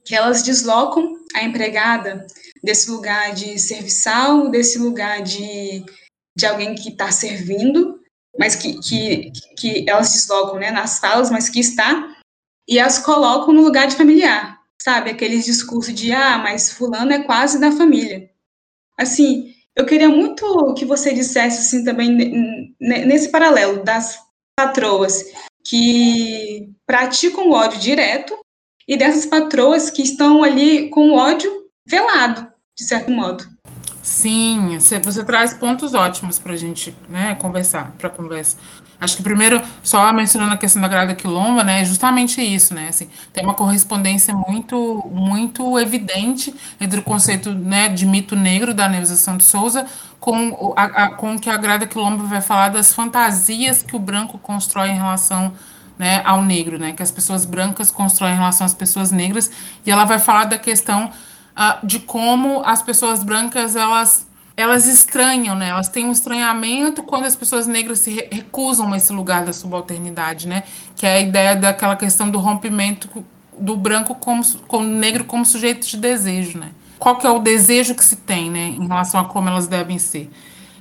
que 0.04 0.12
elas 0.12 0.42
deslocam 0.42 1.16
a 1.36 1.44
empregada 1.44 2.26
desse 2.64 2.90
lugar 2.90 3.32
de 3.32 3.60
serviçal, 3.60 4.48
desse 4.48 4.76
lugar 4.76 5.22
de 5.22 5.84
de 6.38 6.46
alguém 6.46 6.76
que 6.76 6.90
está 6.90 7.10
servindo, 7.10 7.98
mas 8.38 8.54
que, 8.54 8.78
que, 8.78 9.32
que 9.58 9.90
elas 9.90 10.12
deslocam 10.12 10.60
né, 10.60 10.70
nas 10.70 11.00
falas, 11.00 11.30
mas 11.30 11.48
que 11.48 11.58
está, 11.58 12.16
e 12.68 12.78
as 12.78 13.00
colocam 13.00 13.52
no 13.52 13.62
lugar 13.62 13.88
de 13.88 13.96
familiar, 13.96 14.56
sabe? 14.80 15.10
Aqueles 15.10 15.44
discursos 15.44 15.92
de, 15.92 16.12
ah, 16.12 16.38
mas 16.38 16.70
fulano 16.70 17.12
é 17.12 17.24
quase 17.24 17.58
da 17.60 17.72
família. 17.72 18.30
Assim, 18.96 19.52
eu 19.74 19.84
queria 19.84 20.08
muito 20.08 20.74
que 20.74 20.84
você 20.84 21.12
dissesse, 21.12 21.58
assim, 21.58 21.84
também, 21.84 22.76
nesse 22.78 23.30
paralelo 23.30 23.82
das 23.82 24.20
patroas 24.56 25.24
que 25.64 26.70
praticam 26.86 27.48
o 27.48 27.52
ódio 27.52 27.80
direto 27.80 28.38
e 28.86 28.96
dessas 28.96 29.26
patroas 29.26 29.90
que 29.90 30.02
estão 30.02 30.44
ali 30.44 30.88
com 30.90 31.10
o 31.10 31.14
ódio 31.14 31.50
velado, 31.84 32.46
de 32.76 32.84
certo 32.84 33.10
modo. 33.10 33.44
Sim, 34.08 34.78
você, 34.78 35.22
traz 35.22 35.52
pontos 35.52 35.92
ótimos 35.92 36.38
para 36.38 36.54
a 36.54 36.56
gente 36.56 36.96
né, 37.10 37.34
conversar, 37.34 37.92
para 37.98 38.08
conversa. 38.08 38.56
Acho 38.98 39.18
que 39.18 39.22
primeiro, 39.22 39.60
só 39.82 40.10
mencionando 40.14 40.54
a 40.54 40.56
questão 40.56 40.80
da 40.80 40.88
grada 40.88 41.14
quilomba, 41.14 41.62
né, 41.62 41.82
é 41.82 41.84
justamente 41.84 42.40
isso, 42.40 42.72
né, 42.72 42.88
assim, 42.88 43.10
tem 43.34 43.44
uma 43.44 43.52
correspondência 43.52 44.34
muito, 44.34 45.06
muito 45.12 45.78
evidente 45.78 46.54
entre 46.80 47.00
o 47.00 47.02
conceito, 47.02 47.52
né, 47.52 47.90
de 47.90 48.06
mito 48.06 48.34
negro 48.34 48.72
da 48.72 48.88
Neuza 48.88 49.14
Santos 49.14 49.46
Souza 49.46 49.84
com, 50.18 50.72
a, 50.74 50.84
a, 50.84 51.10
com 51.10 51.38
que 51.38 51.50
a 51.50 51.58
grada 51.58 51.86
quilomba 51.86 52.24
vai 52.24 52.40
falar 52.40 52.70
das 52.70 52.94
fantasias 52.94 53.82
que 53.82 53.94
o 53.94 53.98
branco 53.98 54.38
constrói 54.38 54.88
em 54.88 54.96
relação 54.96 55.52
né, 55.98 56.22
ao 56.24 56.42
negro, 56.42 56.78
né, 56.78 56.92
que 56.92 57.02
as 57.02 57.10
pessoas 57.10 57.44
brancas 57.44 57.90
constroem 57.90 58.32
em 58.32 58.38
relação 58.38 58.64
às 58.64 58.72
pessoas 58.72 59.12
negras, 59.12 59.50
e 59.84 59.90
ela 59.90 60.06
vai 60.06 60.18
falar 60.18 60.46
da 60.46 60.56
questão 60.56 61.12
uh, 61.58 61.84
de 61.84 61.98
como 61.98 62.62
as 62.64 62.80
pessoas 62.82 63.22
brancas 63.24 63.74
elas 63.74 64.26
elas 64.56 64.88
estranham, 64.88 65.54
né? 65.54 65.68
Elas 65.68 65.88
têm 65.88 66.04
um 66.04 66.10
estranhamento 66.10 67.04
quando 67.04 67.26
as 67.26 67.36
pessoas 67.36 67.68
negras 67.68 68.00
se 68.00 68.26
recusam 68.32 68.92
a 68.92 68.96
esse 68.96 69.12
lugar 69.12 69.44
da 69.44 69.52
subalternidade, 69.52 70.48
né? 70.48 70.64
Que 70.96 71.06
é 71.06 71.14
a 71.14 71.20
ideia 71.20 71.54
daquela 71.54 71.94
questão 71.94 72.28
do 72.28 72.40
rompimento 72.40 73.08
do 73.56 73.76
branco 73.76 74.16
como, 74.16 74.44
com 74.66 74.78
o 74.78 74.82
negro 74.82 75.24
como 75.24 75.44
sujeito 75.44 75.86
de 75.86 75.96
desejo, 75.96 76.58
né? 76.58 76.70
Qual 76.98 77.16
que 77.16 77.26
é 77.26 77.30
o 77.30 77.38
desejo 77.38 77.94
que 77.94 78.04
se 78.04 78.16
tem, 78.16 78.50
né, 78.50 78.74
em 78.76 78.86
relação 78.88 79.20
a 79.20 79.24
como 79.24 79.48
elas 79.48 79.68
devem 79.68 79.98
ser? 79.98 80.28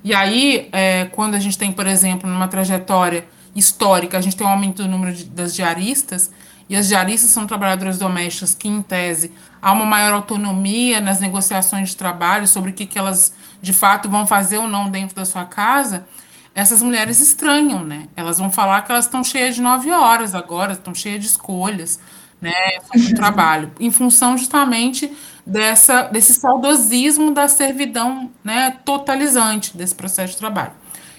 E 0.04 0.14
aí, 0.14 0.70
é, 0.72 1.06
quando 1.06 1.36
a 1.36 1.40
gente 1.40 1.58
tem, 1.58 1.72
por 1.72 1.86
exemplo, 1.86 2.28
numa 2.28 2.48
trajetória 2.48 3.28
histórica, 3.56 4.18
a 4.18 4.22
gente 4.22 4.36
tem 4.36 4.46
um 4.46 4.50
aumento 4.50 4.82
do 4.82 4.90
número 4.90 5.14
de, 5.14 5.26
das 5.26 5.54
diaristas, 5.54 6.32
e 6.70 6.76
as 6.76 6.88
diaristas 6.88 7.30
são 7.30 7.46
trabalhadoras 7.46 7.98
domésticas 7.98 8.56
que, 8.56 8.68
em 8.68 8.82
tese, 8.82 9.32
há 9.68 9.74
uma 9.74 9.86
maior 9.86 10.14
autonomia 10.14 11.02
nas 11.02 11.20
negociações 11.20 11.90
de 11.90 11.98
trabalho 11.98 12.48
sobre 12.48 12.72
o 12.72 12.74
que, 12.74 12.86
que 12.86 12.98
elas, 12.98 13.34
de 13.62 13.74
fato, 13.74 14.10
vão 14.10 14.26
fazer 14.26 14.60
ou 14.60 14.66
não 14.66 14.90
dentro 14.90 15.14
da 15.14 15.26
sua 15.26 15.44
casa, 15.44 16.08
essas 16.56 16.82
mulheres 16.82 17.20
estranham, 17.20 17.84
né? 17.84 18.08
Elas 18.16 18.38
vão 18.38 18.50
falar 18.50 18.82
que 18.84 18.94
elas 18.94 19.04
estão 19.04 19.22
cheias 19.26 19.56
de 19.56 19.62
nove 19.62 19.92
horas 19.92 20.34
agora, 20.34 20.72
estão 20.72 20.96
cheias 20.96 21.20
de 21.20 21.28
escolhas, 21.28 22.00
né, 22.42 22.54
sobre 22.94 23.14
trabalho, 23.14 23.72
em 23.78 23.92
função 23.92 24.38
justamente 24.38 25.12
dessa, 25.46 26.04
desse 26.04 26.36
saudosismo 26.36 27.32
da 27.32 27.50
servidão 27.50 28.32
né, 28.44 28.78
totalizante 28.86 29.76
desse 29.76 29.96
processo 29.96 30.32
de 30.32 30.38
trabalho. 30.38 30.72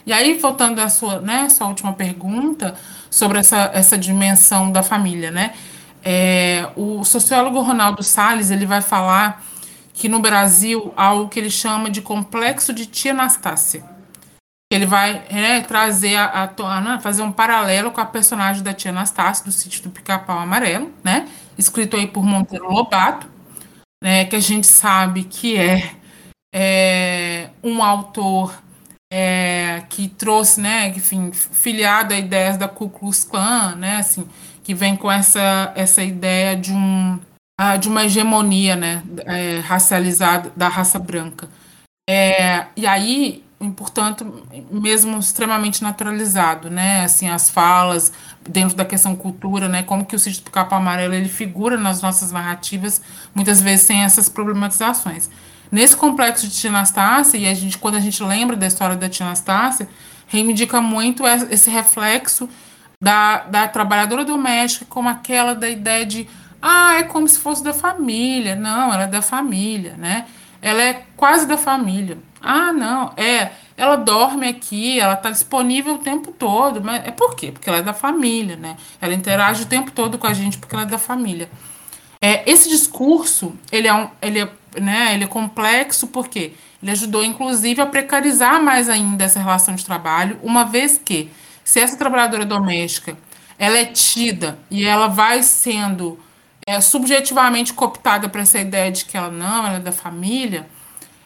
E 0.06 0.12
aí, 0.12 0.38
voltando 0.38 0.78
à 0.78 0.88
sua, 0.88 1.20
né, 1.20 1.50
sua 1.50 1.66
última 1.66 1.92
pergunta 1.92 2.74
sobre 3.10 3.40
essa, 3.40 3.70
essa 3.74 3.98
dimensão 3.98 4.72
da 4.72 4.82
família, 4.82 5.30
né? 5.30 5.52
É, 6.04 6.70
o 6.76 7.04
sociólogo 7.04 7.60
Ronaldo 7.60 8.02
Salles 8.02 8.50
ele 8.50 8.66
vai 8.66 8.80
falar 8.80 9.44
que 9.92 10.08
no 10.08 10.20
Brasil 10.20 10.92
há 10.96 11.12
o 11.12 11.28
que 11.28 11.40
ele 11.40 11.50
chama 11.50 11.90
de 11.90 12.00
complexo 12.00 12.72
de 12.72 12.86
tia 12.86 13.10
Anastácia. 13.10 13.84
Ele 14.70 14.86
vai 14.86 15.24
é, 15.28 15.60
trazer 15.60 16.14
a, 16.16 16.52
a, 16.56 16.80
né, 16.80 17.00
fazer 17.02 17.22
um 17.22 17.32
paralelo 17.32 17.90
com 17.90 18.00
a 18.00 18.06
personagem 18.06 18.62
da 18.62 18.74
tia 18.74 18.90
Anastácia 18.90 19.44
do 19.44 19.50
sítio 19.50 19.82
do 19.82 19.90
Pica-Pau 19.90 20.38
Amarelo, 20.38 20.92
né? 21.02 21.26
Escrito 21.56 21.96
aí 21.96 22.06
por 22.06 22.22
Monteiro 22.22 22.70
Lobato, 22.70 23.26
né? 24.02 24.26
Que 24.26 24.36
a 24.36 24.40
gente 24.40 24.66
sabe 24.66 25.24
que 25.24 25.56
é, 25.56 25.94
é 26.54 27.50
um 27.64 27.82
autor 27.82 28.54
é, 29.10 29.84
que 29.88 30.08
trouxe, 30.08 30.60
né, 30.60 30.88
enfim, 30.88 31.32
filiado 31.32 32.12
a 32.12 32.18
ideias 32.18 32.56
da 32.56 32.68
Ku 32.68 32.90
Klux 32.90 33.24
Klan, 33.24 33.74
né, 33.74 33.96
assim, 33.96 34.28
que 34.68 34.74
vem 34.74 34.94
com 34.96 35.10
essa, 35.10 35.72
essa 35.74 36.02
ideia 36.02 36.54
de, 36.54 36.74
um, 36.74 37.18
de 37.80 37.88
uma 37.88 38.04
hegemonia, 38.04 38.76
né, 38.76 39.02
é, 39.24 39.60
racializada 39.60 40.52
da 40.54 40.68
raça 40.68 40.98
branca. 40.98 41.48
É, 42.06 42.66
e 42.76 42.86
aí, 42.86 43.42
portanto, 43.74 44.46
mesmo 44.70 45.18
extremamente 45.18 45.82
naturalizado, 45.82 46.68
né, 46.68 47.02
assim, 47.02 47.30
as 47.30 47.48
falas 47.48 48.12
dentro 48.46 48.76
da 48.76 48.84
questão 48.84 49.16
cultura, 49.16 49.70
né, 49.70 49.82
como 49.82 50.04
que 50.04 50.14
o 50.14 50.18
sítio 50.18 50.44
do 50.44 50.50
Capa 50.50 50.76
Amarelo, 50.76 51.14
ele 51.14 51.30
figura 51.30 51.78
nas 51.78 52.02
nossas 52.02 52.30
narrativas, 52.30 53.00
muitas 53.34 53.62
vezes 53.62 53.86
sem 53.86 54.04
essas 54.04 54.28
problematizações. 54.28 55.30
Nesse 55.72 55.96
complexo 55.96 56.46
de 56.46 56.54
Tia 56.54 56.68
Anastácia, 56.68 57.38
e 57.38 57.48
a 57.48 57.54
gente, 57.54 57.78
quando 57.78 57.94
a 57.94 58.00
gente 58.00 58.22
lembra 58.22 58.54
da 58.54 58.66
história 58.66 58.96
da 58.96 59.08
Tia 59.08 59.24
Anastácia, 59.24 59.88
reivindica 60.26 60.78
muito 60.82 61.26
esse 61.26 61.70
reflexo 61.70 62.50
da, 63.00 63.38
da 63.44 63.68
trabalhadora 63.68 64.24
doméstica 64.24 64.86
como 64.88 65.08
aquela 65.08 65.54
da 65.54 65.68
ideia 65.68 66.04
de 66.04 66.28
ah, 66.60 66.96
é 66.98 67.04
como 67.04 67.28
se 67.28 67.38
fosse 67.38 67.62
da 67.62 67.72
família. 67.72 68.56
Não, 68.56 68.92
ela 68.92 69.04
é 69.04 69.06
da 69.06 69.22
família, 69.22 69.94
né? 69.96 70.26
Ela 70.60 70.82
é 70.82 71.04
quase 71.16 71.46
da 71.46 71.56
família. 71.56 72.18
Ah, 72.42 72.72
não, 72.72 73.12
é. 73.16 73.52
Ela 73.76 73.94
dorme 73.94 74.48
aqui, 74.48 74.98
ela 74.98 75.14
está 75.14 75.30
disponível 75.30 75.94
o 75.94 75.98
tempo 75.98 76.32
todo. 76.32 76.82
Mas 76.82 77.06
é 77.06 77.12
por 77.12 77.36
quê? 77.36 77.52
Porque 77.52 77.68
ela 77.68 77.78
é 77.78 77.82
da 77.82 77.94
família, 77.94 78.56
né? 78.56 78.76
Ela 79.00 79.14
interage 79.14 79.62
o 79.62 79.66
tempo 79.66 79.92
todo 79.92 80.18
com 80.18 80.26
a 80.26 80.32
gente 80.32 80.58
porque 80.58 80.74
ela 80.74 80.82
é 80.82 80.86
da 80.86 80.98
família. 80.98 81.48
É, 82.20 82.50
esse 82.50 82.68
discurso, 82.68 83.56
ele 83.70 83.86
é, 83.86 83.94
um, 83.94 84.08
ele, 84.20 84.40
é, 84.40 84.80
né, 84.80 85.14
ele 85.14 85.22
é 85.22 85.26
complexo 85.28 86.08
porque 86.08 86.52
ele 86.82 86.90
ajudou, 86.90 87.24
inclusive, 87.24 87.80
a 87.80 87.86
precarizar 87.86 88.60
mais 88.60 88.88
ainda 88.88 89.24
essa 89.24 89.38
relação 89.38 89.76
de 89.76 89.84
trabalho, 89.84 90.38
uma 90.42 90.64
vez 90.64 90.98
que, 90.98 91.30
se 91.68 91.80
essa 91.80 91.98
trabalhadora 91.98 92.46
doméstica 92.46 93.14
ela 93.58 93.76
é 93.76 93.84
tida 93.84 94.58
e 94.70 94.86
ela 94.86 95.06
vai 95.06 95.42
sendo 95.42 96.18
é, 96.66 96.80
subjetivamente 96.80 97.74
cooptada 97.74 98.26
para 98.26 98.40
essa 98.40 98.58
ideia 98.58 98.90
de 98.90 99.04
que 99.04 99.18
ela 99.18 99.30
não, 99.30 99.66
ela 99.66 99.76
é 99.76 99.80
da 99.80 99.92
família, 99.92 100.66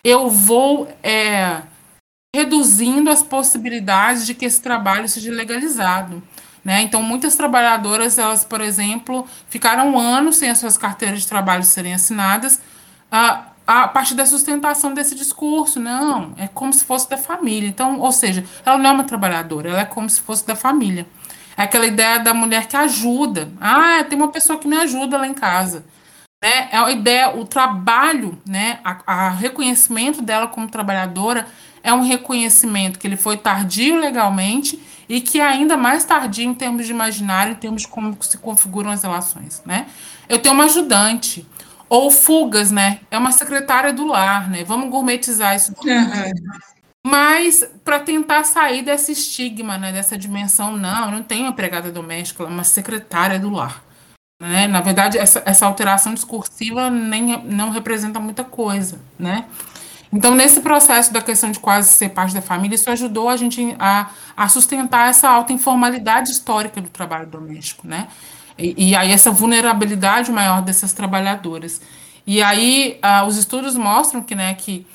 eu 0.03 0.29
vou 0.29 0.93
é, 1.01 1.63
reduzindo 2.35 3.09
as 3.09 3.23
possibilidades 3.23 4.27
de 4.27 4.35
que 4.35 4.45
esse 4.45 4.61
trabalho 4.61 5.09
seja 5.09 5.31
legalizado. 5.31 6.21
Né? 6.65 6.83
Então, 6.83 7.05
muitas 7.05 7.37
trabalhadoras, 7.37 8.19
elas, 8.19 8.43
por 8.43 8.61
exemplo, 8.61 9.25
ficaram 9.49 9.97
anos 9.97 10.39
sem 10.39 10.51
as 10.51 10.59
suas 10.59 10.77
carteiras 10.77 11.21
de 11.21 11.29
trabalho 11.29 11.63
serem 11.63 11.95
assinadas 11.95 12.61
a, 13.13 13.52
a 13.67 13.87
partir 13.89 14.15
da 14.15 14.27
sustentação 14.27 14.95
desse 14.95 15.15
discurso. 15.15 15.81
Não, 15.81 16.33
é 16.37 16.49
como 16.49 16.73
se 16.73 16.85
fosse 16.85 17.09
da 17.09 17.17
família. 17.17 17.69
Então, 17.69 18.01
ou 18.01 18.13
seja, 18.13 18.45
ela 18.65 18.79
não 18.79 18.91
é 18.91 18.93
uma 18.93 19.05
trabalhadora, 19.05 19.71
ela 19.71 19.81
é 19.81 19.85
como 19.85 20.09
se 20.09 20.21
fosse 20.21 20.47
da 20.47 20.57
família. 20.57 21.07
É 21.57 21.63
aquela 21.63 21.87
ideia 21.87 22.19
da 22.19 22.33
mulher 22.33 22.67
que 22.67 22.77
ajuda. 22.77 23.51
Ah, 23.61 24.05
tem 24.09 24.19
uma 24.19 24.29
pessoa 24.29 24.59
que 24.59 24.67
me 24.67 24.77
ajuda 24.77 25.19
lá 25.19 25.27
em 25.27 25.35
casa. 25.35 25.85
Né? 26.43 26.69
É 26.73 26.77
a 26.77 26.91
ideia, 26.91 27.37
o 27.37 27.45
trabalho, 27.45 28.39
né? 28.47 28.81
a, 28.85 28.99
a 29.07 29.31
reconhecimento 29.31 30.23
dela 30.23 30.49
como 30.49 30.69
trabalhadora 30.69 31.47
é 31.83 31.93
um 31.93 32.03
reconhecimento 32.03 32.99
que 32.99 33.07
ele 33.07 33.17
foi 33.17 33.37
tardio 33.37 33.99
legalmente 33.99 34.81
e 35.09 35.21
que 35.21 35.41
é 35.41 35.47
ainda 35.47 35.77
mais 35.77 36.05
tardio 36.05 36.45
em 36.45 36.55
termos 36.55 36.87
de 36.87 36.93
imaginário, 36.93 37.53
em 37.53 37.57
termos 37.57 37.83
de 37.83 37.89
como 37.89 38.17
se 38.21 38.39
configuram 38.39 38.91
as 38.91 39.03
relações, 39.03 39.63
né? 39.67 39.87
Eu 40.29 40.39
tenho 40.39 40.55
uma 40.55 40.65
ajudante, 40.65 41.47
ou 41.93 42.11
fugas, 42.11 42.71
né? 42.71 43.01
É 43.11 43.19
uma 43.19 43.33
secretária 43.33 43.93
do 43.93 44.07
lar, 44.07 44.49
né? 44.49 44.65
Vamos 44.65 44.89
gourmetizar 44.89 45.55
isso. 45.55 45.75
Uhum. 45.85 46.33
Mas 47.07 47.63
para 47.85 48.01
tentar 48.01 48.45
sair 48.45 48.83
desse 48.83 49.13
estigma, 49.13 49.77
né? 49.77 49.93
Dessa 49.93 50.17
dimensão, 50.17 50.75
não, 50.75 51.11
não 51.11 51.23
tenho 51.23 51.49
empregada 51.49 51.93
doméstica, 51.93 52.43
ela 52.43 52.51
é 52.51 52.55
uma 52.55 52.65
secretária 52.65 53.39
do 53.39 53.51
lar. 53.51 53.85
Né? 54.41 54.67
Na 54.67 54.81
verdade, 54.81 55.19
essa, 55.19 55.43
essa 55.45 55.67
alteração 55.67 56.15
discursiva 56.15 56.89
nem, 56.89 57.43
não 57.45 57.69
representa 57.69 58.19
muita 58.19 58.43
coisa, 58.43 58.99
né? 59.19 59.45
Então, 60.11 60.35
nesse 60.35 60.63
processo 60.63 61.13
da 61.13 61.21
questão 61.21 61.51
de 61.51 61.59
quase 61.59 61.93
ser 61.93 62.09
parte 62.09 62.35
da 62.35 62.41
família, 62.41 62.75
isso 62.75 62.91
ajudou 62.91 63.29
a 63.29 63.37
gente 63.37 63.77
a, 63.79 64.11
a 64.35 64.49
sustentar 64.49 65.11
essa 65.11 65.29
alta 65.29 65.53
informalidade 65.53 66.31
histórica 66.31 66.81
do 66.81 66.89
trabalho 66.89 67.27
doméstico, 67.27 67.87
né? 67.87 68.09
E, 68.59 68.91
e 68.91 68.97
aí 68.97 69.11
essa 69.13 69.31
vulnerabilidade 69.31 70.31
maior 70.31 70.63
dessas 70.63 70.93
trabalhadoras. 70.93 71.81
E 72.27 72.43
aí 72.43 73.01
uh, 73.05 73.27
os 73.27 73.37
estudos 73.37 73.77
mostram 73.77 74.23
que, 74.23 74.35
né, 74.35 74.55
que 74.55 74.87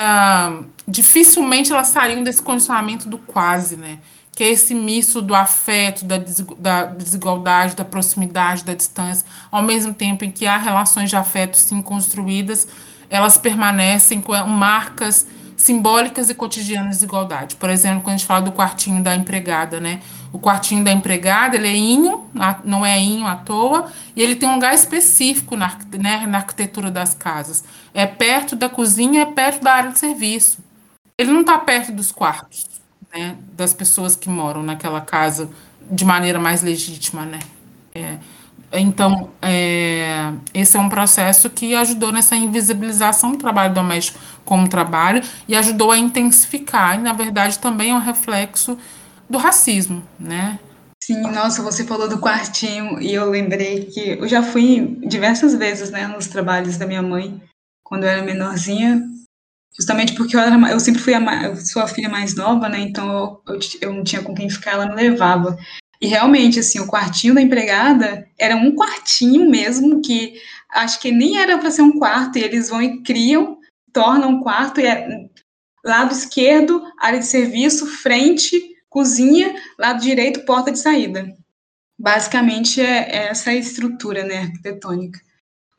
uh, 0.00 0.64
dificilmente 0.86 1.72
elas 1.72 1.88
saíram 1.88 2.22
desse 2.22 2.42
condicionamento 2.42 3.08
do 3.08 3.18
quase, 3.18 3.76
né? 3.76 3.98
Que 4.32 4.44
é 4.44 4.50
esse 4.50 4.74
misto 4.74 5.20
do 5.20 5.34
afeto, 5.34 6.04
da, 6.04 6.18
da 6.58 6.84
desigualdade, 6.84 7.74
da 7.74 7.84
proximidade, 7.84 8.64
da 8.64 8.74
distância, 8.74 9.26
ao 9.50 9.62
mesmo 9.62 9.92
tempo 9.92 10.24
em 10.24 10.30
que 10.30 10.46
há 10.46 10.56
relações 10.56 11.10
de 11.10 11.16
afeto 11.16 11.56
sim 11.56 11.82
construídas, 11.82 12.68
elas 13.10 13.36
permanecem 13.36 14.20
com 14.20 14.32
marcas 14.46 15.26
simbólicas 15.56 16.30
e 16.30 16.34
cotidianas 16.34 16.90
de 16.90 16.94
desigualdade. 16.94 17.56
Por 17.56 17.68
exemplo, 17.68 18.02
quando 18.02 18.14
a 18.14 18.16
gente 18.18 18.26
fala 18.26 18.42
do 18.42 18.52
quartinho 18.52 19.02
da 19.02 19.16
empregada, 19.16 19.80
né? 19.80 20.00
O 20.32 20.38
quartinho 20.38 20.84
da 20.84 20.92
empregada, 20.92 21.56
ele 21.56 21.68
é 21.68 21.76
inho, 21.76 22.26
não 22.64 22.84
é 22.84 22.98
inho 22.98 23.26
à 23.26 23.36
toa, 23.36 23.90
e 24.14 24.22
ele 24.22 24.36
tem 24.36 24.48
um 24.48 24.54
lugar 24.54 24.74
específico 24.74 25.56
na, 25.56 25.76
né, 25.92 26.26
na 26.26 26.38
arquitetura 26.38 26.90
das 26.90 27.14
casas. 27.14 27.64
É 27.94 28.06
perto 28.06 28.54
da 28.54 28.68
cozinha, 28.68 29.22
é 29.22 29.26
perto 29.26 29.62
da 29.62 29.72
área 29.72 29.90
de 29.90 29.98
serviço. 29.98 30.58
Ele 31.16 31.32
não 31.32 31.40
está 31.40 31.58
perto 31.58 31.92
dos 31.92 32.12
quartos, 32.12 32.66
né, 33.12 33.36
das 33.56 33.72
pessoas 33.72 34.14
que 34.14 34.28
moram 34.28 34.62
naquela 34.62 35.00
casa 35.00 35.50
de 35.90 36.04
maneira 36.04 36.38
mais 36.38 36.62
legítima, 36.62 37.24
né? 37.24 37.38
É, 37.94 38.18
então, 38.72 39.30
é, 39.40 40.30
esse 40.52 40.76
é 40.76 40.80
um 40.80 40.88
processo 40.88 41.48
que 41.48 41.74
ajudou 41.74 42.12
nessa 42.12 42.36
invisibilização 42.36 43.32
do 43.32 43.38
trabalho 43.38 43.72
doméstico 43.72 44.18
como 44.44 44.68
trabalho 44.68 45.22
e 45.46 45.56
ajudou 45.56 45.90
a 45.90 45.98
intensificar, 45.98 46.98
e 46.98 47.02
na 47.02 47.12
verdade 47.12 47.58
também 47.58 47.90
é 47.90 47.94
um 47.94 47.98
reflexo 47.98 48.78
do 49.28 49.38
racismo, 49.38 50.02
né? 50.18 50.58
Sim, 51.02 51.20
nossa, 51.22 51.62
você 51.62 51.84
falou 51.84 52.08
do 52.08 52.18
quartinho 52.18 53.00
e 53.00 53.14
eu 53.14 53.30
lembrei 53.30 53.86
que 53.86 54.10
eu 54.10 54.28
já 54.28 54.42
fui 54.42 54.98
diversas 55.06 55.54
vezes, 55.54 55.90
né, 55.90 56.06
nos 56.06 56.26
trabalhos 56.26 56.76
da 56.76 56.86
minha 56.86 57.02
mãe 57.02 57.40
quando 57.82 58.04
eu 58.04 58.10
era 58.10 58.22
menorzinha, 58.22 59.02
justamente 59.78 60.12
porque 60.14 60.36
eu, 60.36 60.40
era, 60.40 60.54
eu 60.70 60.78
sempre 60.78 61.00
fui 61.00 61.14
a 61.14 61.42
eu 61.44 61.56
sou 61.56 61.80
a 61.80 61.88
filha 61.88 62.08
mais 62.08 62.34
nova, 62.34 62.68
né, 62.68 62.80
então 62.80 63.42
eu, 63.46 63.54
eu, 63.54 63.60
eu 63.80 63.92
não 63.94 64.04
tinha 64.04 64.22
com 64.22 64.34
quem 64.34 64.50
ficar, 64.50 64.72
ela 64.72 64.86
me 64.86 64.94
levava. 64.94 65.56
E 66.00 66.06
realmente, 66.06 66.60
assim, 66.60 66.78
o 66.78 66.86
quartinho 66.86 67.34
da 67.34 67.40
empregada 67.40 68.28
era 68.38 68.54
um 68.54 68.74
quartinho 68.74 69.48
mesmo, 69.48 70.00
que 70.02 70.40
acho 70.70 71.00
que 71.00 71.10
nem 71.10 71.38
era 71.38 71.58
para 71.58 71.70
ser 71.70 71.82
um 71.82 71.98
quarto, 71.98 72.38
e 72.38 72.42
eles 72.42 72.68
vão 72.68 72.82
e 72.82 73.02
criam, 73.02 73.58
tornam 73.92 74.30
um 74.30 74.40
quarto, 74.42 74.80
e 74.80 74.86
é 74.86 75.28
lado 75.84 76.12
esquerdo, 76.12 76.82
área 77.00 77.18
de 77.18 77.26
serviço, 77.26 77.86
frente, 77.86 78.60
cozinha, 78.88 79.54
lado 79.78 80.00
direito, 80.00 80.44
porta 80.44 80.72
de 80.72 80.78
saída. 80.78 81.36
Basicamente 81.98 82.80
é, 82.80 83.10
é 83.10 83.28
essa 83.28 83.52
estrutura 83.52 84.24
né, 84.24 84.38
arquitetônica. 84.38 85.20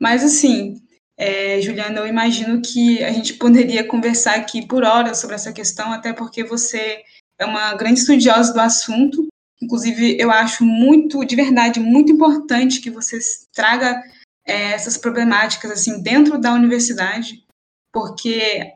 Mas, 0.00 0.22
assim, 0.24 0.80
é, 1.16 1.60
Juliana, 1.60 2.00
eu 2.00 2.06
imagino 2.06 2.62
que 2.62 3.02
a 3.04 3.12
gente 3.12 3.34
poderia 3.34 3.84
conversar 3.84 4.36
aqui 4.36 4.66
por 4.66 4.84
horas 4.84 5.18
sobre 5.18 5.36
essa 5.36 5.52
questão, 5.52 5.92
até 5.92 6.12
porque 6.12 6.42
você 6.42 7.02
é 7.38 7.44
uma 7.44 7.74
grande 7.74 8.00
estudiosa 8.00 8.52
do 8.52 8.60
assunto. 8.60 9.26
Inclusive, 9.62 10.16
eu 10.18 10.30
acho 10.30 10.64
muito, 10.64 11.24
de 11.24 11.36
verdade, 11.36 11.78
muito 11.78 12.12
importante 12.12 12.80
que 12.80 12.90
você 12.90 13.18
traga 13.52 14.02
é, 14.46 14.72
essas 14.72 14.96
problemáticas 14.96 15.70
assim 15.70 16.02
dentro 16.02 16.38
da 16.38 16.54
universidade, 16.54 17.44
porque 17.92 18.72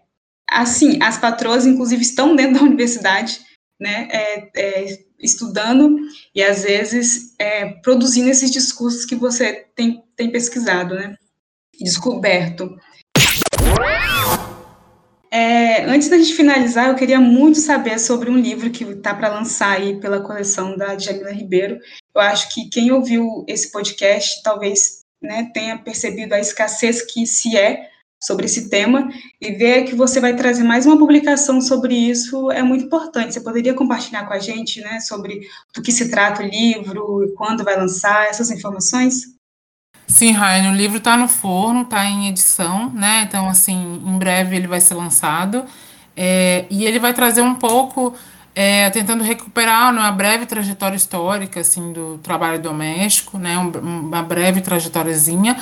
assim 0.50 1.02
as 1.02 1.16
patroas, 1.16 1.64
inclusive, 1.64 2.02
estão 2.02 2.36
dentro 2.36 2.60
da 2.60 2.62
universidade, 2.68 3.40
né, 3.80 4.08
é, 4.10 4.50
é, 4.56 5.04
estudando 5.18 5.96
e 6.34 6.42
às 6.42 6.62
vezes 6.62 7.34
é, 7.38 7.66
produzindo 7.82 8.30
esses 8.30 8.50
discursos 8.50 9.04
que 9.04 9.14
você 9.14 9.66
tem, 9.74 10.02
tem 10.16 10.30
pesquisado, 10.30 10.94
né? 10.94 11.16
descoberto. 11.80 12.78
É, 15.30 15.84
antes 15.86 16.08
da 16.08 16.16
gente 16.16 16.34
finalizar, 16.34 16.88
eu 16.88 16.94
queria 16.94 17.20
muito 17.20 17.58
saber 17.58 17.98
sobre 17.98 18.30
um 18.30 18.38
livro 18.38 18.70
que 18.70 18.84
está 18.84 19.12
para 19.12 19.34
lançar 19.34 19.76
aí 19.76 19.98
pela 19.98 20.20
coleção 20.20 20.76
da 20.76 20.94
Djamila 20.94 21.32
Ribeiro. 21.32 21.78
Eu 22.14 22.20
acho 22.20 22.54
que 22.54 22.68
quem 22.68 22.92
ouviu 22.92 23.44
esse 23.48 23.72
podcast 23.72 24.40
talvez 24.44 25.00
né, 25.20 25.50
tenha 25.52 25.76
percebido 25.76 26.34
a 26.34 26.40
escassez 26.40 27.02
que 27.02 27.26
se 27.26 27.56
é 27.56 27.90
sobre 28.24 28.46
esse 28.46 28.70
tema 28.70 29.08
e 29.38 29.52
ver 29.52 29.84
que 29.84 29.94
você 29.94 30.18
vai 30.18 30.34
trazer 30.34 30.64
mais 30.64 30.86
uma 30.86 30.98
publicação 30.98 31.60
sobre 31.60 31.94
isso 31.94 32.50
é 32.50 32.62
muito 32.62 32.86
importante. 32.86 33.34
Você 33.34 33.40
poderia 33.40 33.74
compartilhar 33.74 34.24
com 34.24 34.32
a 34.32 34.38
gente, 34.38 34.80
né, 34.80 34.98
sobre 35.00 35.42
do 35.74 35.82
que 35.82 35.92
se 35.92 36.10
trata 36.10 36.42
o 36.42 36.46
livro, 36.46 37.32
quando 37.36 37.62
vai 37.62 37.76
lançar 37.76 38.26
essas 38.26 38.50
informações? 38.50 39.34
Sim, 40.06 40.32
Ryan, 40.32 40.72
o 40.72 40.74
livro 40.74 40.98
está 40.98 41.16
no 41.16 41.28
forno, 41.28 41.82
está 41.82 42.04
em 42.04 42.28
edição, 42.28 42.90
né? 42.90 43.24
Então, 43.26 43.48
assim, 43.48 44.02
em 44.06 44.18
breve 44.18 44.56
ele 44.56 44.66
vai 44.66 44.80
ser 44.80 44.94
lançado. 44.94 45.64
É, 46.16 46.66
e 46.70 46.84
ele 46.84 46.98
vai 46.98 47.12
trazer 47.12 47.42
um 47.42 47.54
pouco, 47.54 48.14
é, 48.54 48.88
tentando 48.90 49.24
recuperar 49.24 49.92
uma 49.92 50.12
breve 50.12 50.46
trajetória 50.46 50.96
histórica, 50.96 51.60
assim, 51.60 51.92
do 51.92 52.18
trabalho 52.18 52.60
doméstico, 52.60 53.38
né? 53.38 53.58
Um, 53.58 53.70
uma 53.70 54.22
breve 54.22 54.60
trajetóriazinha. 54.60 55.56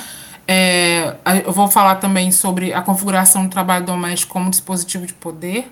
É, 0.47 1.15
eu 1.45 1.53
vou 1.53 1.69
falar 1.69 1.95
também 1.95 2.31
sobre 2.31 2.73
a 2.73 2.81
configuração 2.81 3.45
do 3.45 3.49
trabalho 3.49 3.85
doméstico 3.85 4.33
como 4.33 4.49
dispositivo 4.49 5.05
de 5.05 5.13
poder. 5.13 5.71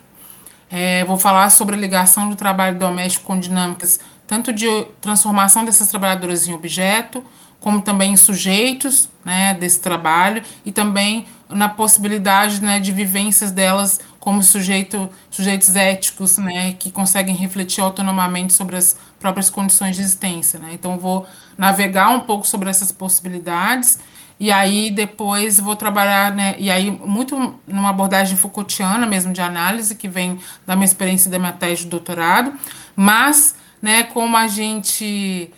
É, 0.70 1.04
vou 1.04 1.18
falar 1.18 1.50
sobre 1.50 1.76
a 1.76 1.78
ligação 1.78 2.30
do 2.30 2.36
trabalho 2.36 2.80
doméstico 2.80 3.26
com 3.26 3.38
dinâmicas 3.38 4.00
tanto 4.32 4.54
de 4.54 4.86
transformação 5.02 5.66
dessas 5.66 5.90
trabalhadoras 5.90 6.48
em 6.48 6.54
objeto, 6.54 7.22
como 7.60 7.82
também 7.82 8.16
sujeitos 8.16 9.10
né, 9.26 9.54
desse 9.54 9.82
trabalho 9.82 10.42
e 10.66 10.72
também 10.72 11.28
na 11.50 11.68
possibilidade 11.68 12.62
né, 12.62 12.80
de 12.80 12.94
vivências 12.94 13.52
delas 13.52 14.00
como 14.22 14.42
sujeito, 14.42 15.10
sujeitos 15.30 15.76
éticos 15.76 16.38
né, 16.38 16.72
que 16.80 16.90
conseguem 16.90 17.36
refletir 17.36 17.82
autonomamente 17.82 18.54
sobre 18.54 18.78
as 18.78 18.96
próprias 19.20 19.50
condições 19.50 19.98
de 19.98 20.02
existência. 20.02 20.58
Né? 20.60 20.70
Então, 20.72 20.98
vou 20.98 21.28
navegar 21.58 22.08
um 22.12 22.22
pouco 22.22 22.48
sobre 22.48 22.70
essas 22.70 22.90
possibilidades 22.90 24.00
e 24.42 24.52
aí 24.52 24.90
depois 24.90 25.60
vou 25.60 25.76
trabalhar, 25.76 26.34
né, 26.34 26.56
e 26.58 26.72
aí 26.72 26.90
muito 26.90 27.60
numa 27.68 27.92
abordagem 27.92 28.36
Foucaultiana 28.36 29.06
mesmo 29.06 29.32
de 29.32 29.40
análise, 29.40 29.94
que 29.94 30.08
vem 30.08 30.40
da 30.66 30.76
minha 30.76 30.88
experiência 30.88 31.30
da 31.30 31.38
minha 31.38 31.52
tese 31.52 31.84
de 31.84 31.90
doutorado, 31.90 32.52
mas 32.96 33.54
né, 33.80 34.02
como 34.02 34.36
a 34.36 34.48
gente 34.48 35.52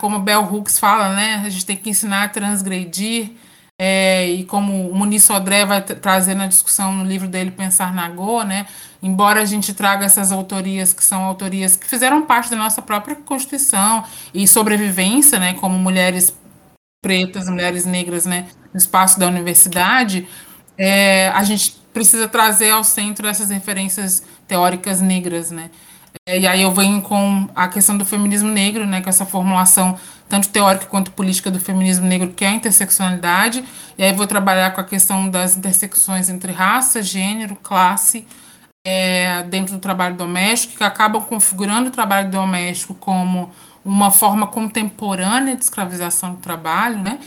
como 0.00 0.18
Bell 0.18 0.42
Hooks 0.42 0.76
fala, 0.76 1.14
né, 1.14 1.42
a 1.46 1.48
gente 1.48 1.64
tem 1.64 1.76
que 1.76 1.88
ensinar 1.88 2.24
a 2.24 2.28
transgredir, 2.28 3.30
é, 3.78 4.26
e 4.28 4.42
como 4.44 4.90
o 4.90 4.94
Muniz 4.96 5.22
Sodré 5.22 5.64
vai 5.64 5.80
trazer 5.82 6.34
na 6.34 6.48
discussão 6.48 6.92
no 6.92 7.04
livro 7.04 7.28
dele 7.28 7.52
Pensar 7.52 7.94
na 7.94 8.08
Go, 8.08 8.42
né, 8.42 8.66
embora 9.00 9.40
a 9.40 9.44
gente 9.44 9.72
traga 9.72 10.04
essas 10.04 10.32
autorias 10.32 10.92
que 10.92 11.04
são 11.04 11.22
autorias 11.22 11.76
que 11.76 11.86
fizeram 11.86 12.22
parte 12.22 12.50
da 12.50 12.56
nossa 12.56 12.82
própria 12.82 13.14
Constituição 13.14 14.02
e 14.34 14.48
sobrevivência, 14.48 15.38
né, 15.38 15.54
como 15.54 15.78
mulheres 15.78 16.34
pretas, 17.06 17.48
mulheres 17.48 17.84
negras, 17.84 18.26
né, 18.26 18.46
no 18.72 18.78
espaço 18.78 19.20
da 19.20 19.28
universidade, 19.28 20.26
é, 20.76 21.28
a 21.28 21.44
gente 21.44 21.76
precisa 21.92 22.26
trazer 22.26 22.70
ao 22.70 22.82
centro 22.82 23.28
essas 23.28 23.50
referências 23.50 24.22
teóricas 24.48 25.00
negras, 25.00 25.52
né, 25.52 25.70
é, 26.26 26.40
e 26.40 26.46
aí 26.46 26.62
eu 26.62 26.72
venho 26.72 27.00
com 27.02 27.48
a 27.54 27.68
questão 27.68 27.96
do 27.96 28.04
feminismo 28.04 28.50
negro, 28.50 28.84
né, 28.84 29.00
com 29.00 29.08
essa 29.08 29.24
formulação 29.24 29.96
tanto 30.28 30.48
teórica 30.48 30.86
quanto 30.86 31.12
política 31.12 31.52
do 31.52 31.60
feminismo 31.60 32.04
negro, 32.04 32.32
que 32.32 32.44
é 32.44 32.48
a 32.48 32.52
interseccionalidade. 32.52 33.64
E 33.96 34.02
aí 34.02 34.12
vou 34.12 34.26
trabalhar 34.26 34.72
com 34.72 34.80
a 34.80 34.84
questão 34.84 35.28
das 35.28 35.56
intersecções 35.56 36.28
entre 36.28 36.50
raça, 36.50 37.00
gênero, 37.00 37.54
classe, 37.54 38.26
é, 38.84 39.44
dentro 39.44 39.74
do 39.74 39.80
trabalho 39.80 40.16
doméstico, 40.16 40.78
que 40.78 40.84
acabam 40.84 41.22
configurando 41.22 41.88
o 41.88 41.92
trabalho 41.92 42.28
doméstico 42.28 42.94
como 42.94 43.52
uma 43.86 44.10
forma 44.10 44.48
contemporânea 44.48 45.54
de 45.54 45.62
escravização 45.62 46.34
do 46.34 46.38
trabalho, 46.38 46.98
né? 46.98 47.20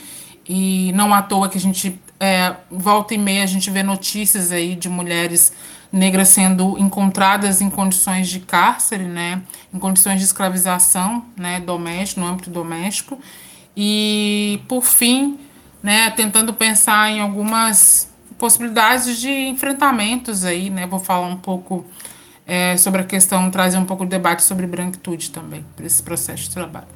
E 0.47 0.91
não 0.93 1.13
à 1.13 1.21
toa 1.21 1.47
que 1.47 1.57
a 1.57 1.61
gente, 1.61 1.99
é, 2.19 2.53
volta 2.69 3.13
e 3.13 3.17
meia, 3.17 3.43
a 3.43 3.47
gente 3.47 3.71
vê 3.71 3.81
notícias 3.81 4.51
aí 4.51 4.75
de 4.75 4.89
mulheres 4.89 5.53
negras 5.91 6.29
sendo 6.29 6.77
encontradas 6.77 7.61
em 7.61 7.69
condições 7.69 8.27
de 8.27 8.39
cárcere, 8.41 9.05
né, 9.05 9.41
em 9.73 9.79
condições 9.79 10.19
de 10.19 10.25
escravização, 10.25 11.25
né, 11.35 11.59
doméstico, 11.59 12.21
no 12.21 12.27
âmbito 12.27 12.49
doméstico, 12.49 13.17
e 13.75 14.61
por 14.67 14.83
fim, 14.83 15.39
né, 15.81 16.11
tentando 16.11 16.53
pensar 16.53 17.09
em 17.09 17.21
algumas 17.21 18.11
possibilidades 18.37 19.19
de 19.19 19.29
enfrentamentos 19.29 20.45
aí, 20.45 20.69
né, 20.69 20.85
vou 20.85 20.99
falar 20.99 21.27
um 21.27 21.37
pouco 21.37 21.85
é, 22.49 22.75
sobre 22.75 23.01
a 23.01 23.03
questão, 23.03 23.51
trazer 23.51 23.77
um 23.77 23.85
pouco 23.85 24.03
de 24.03 24.09
debate 24.09 24.43
sobre 24.43 24.65
branquitude 24.65 25.29
também, 25.29 25.63
para 25.75 25.85
esse 25.85 26.01
processo 26.01 26.43
de 26.43 26.49
trabalho. 26.49 26.87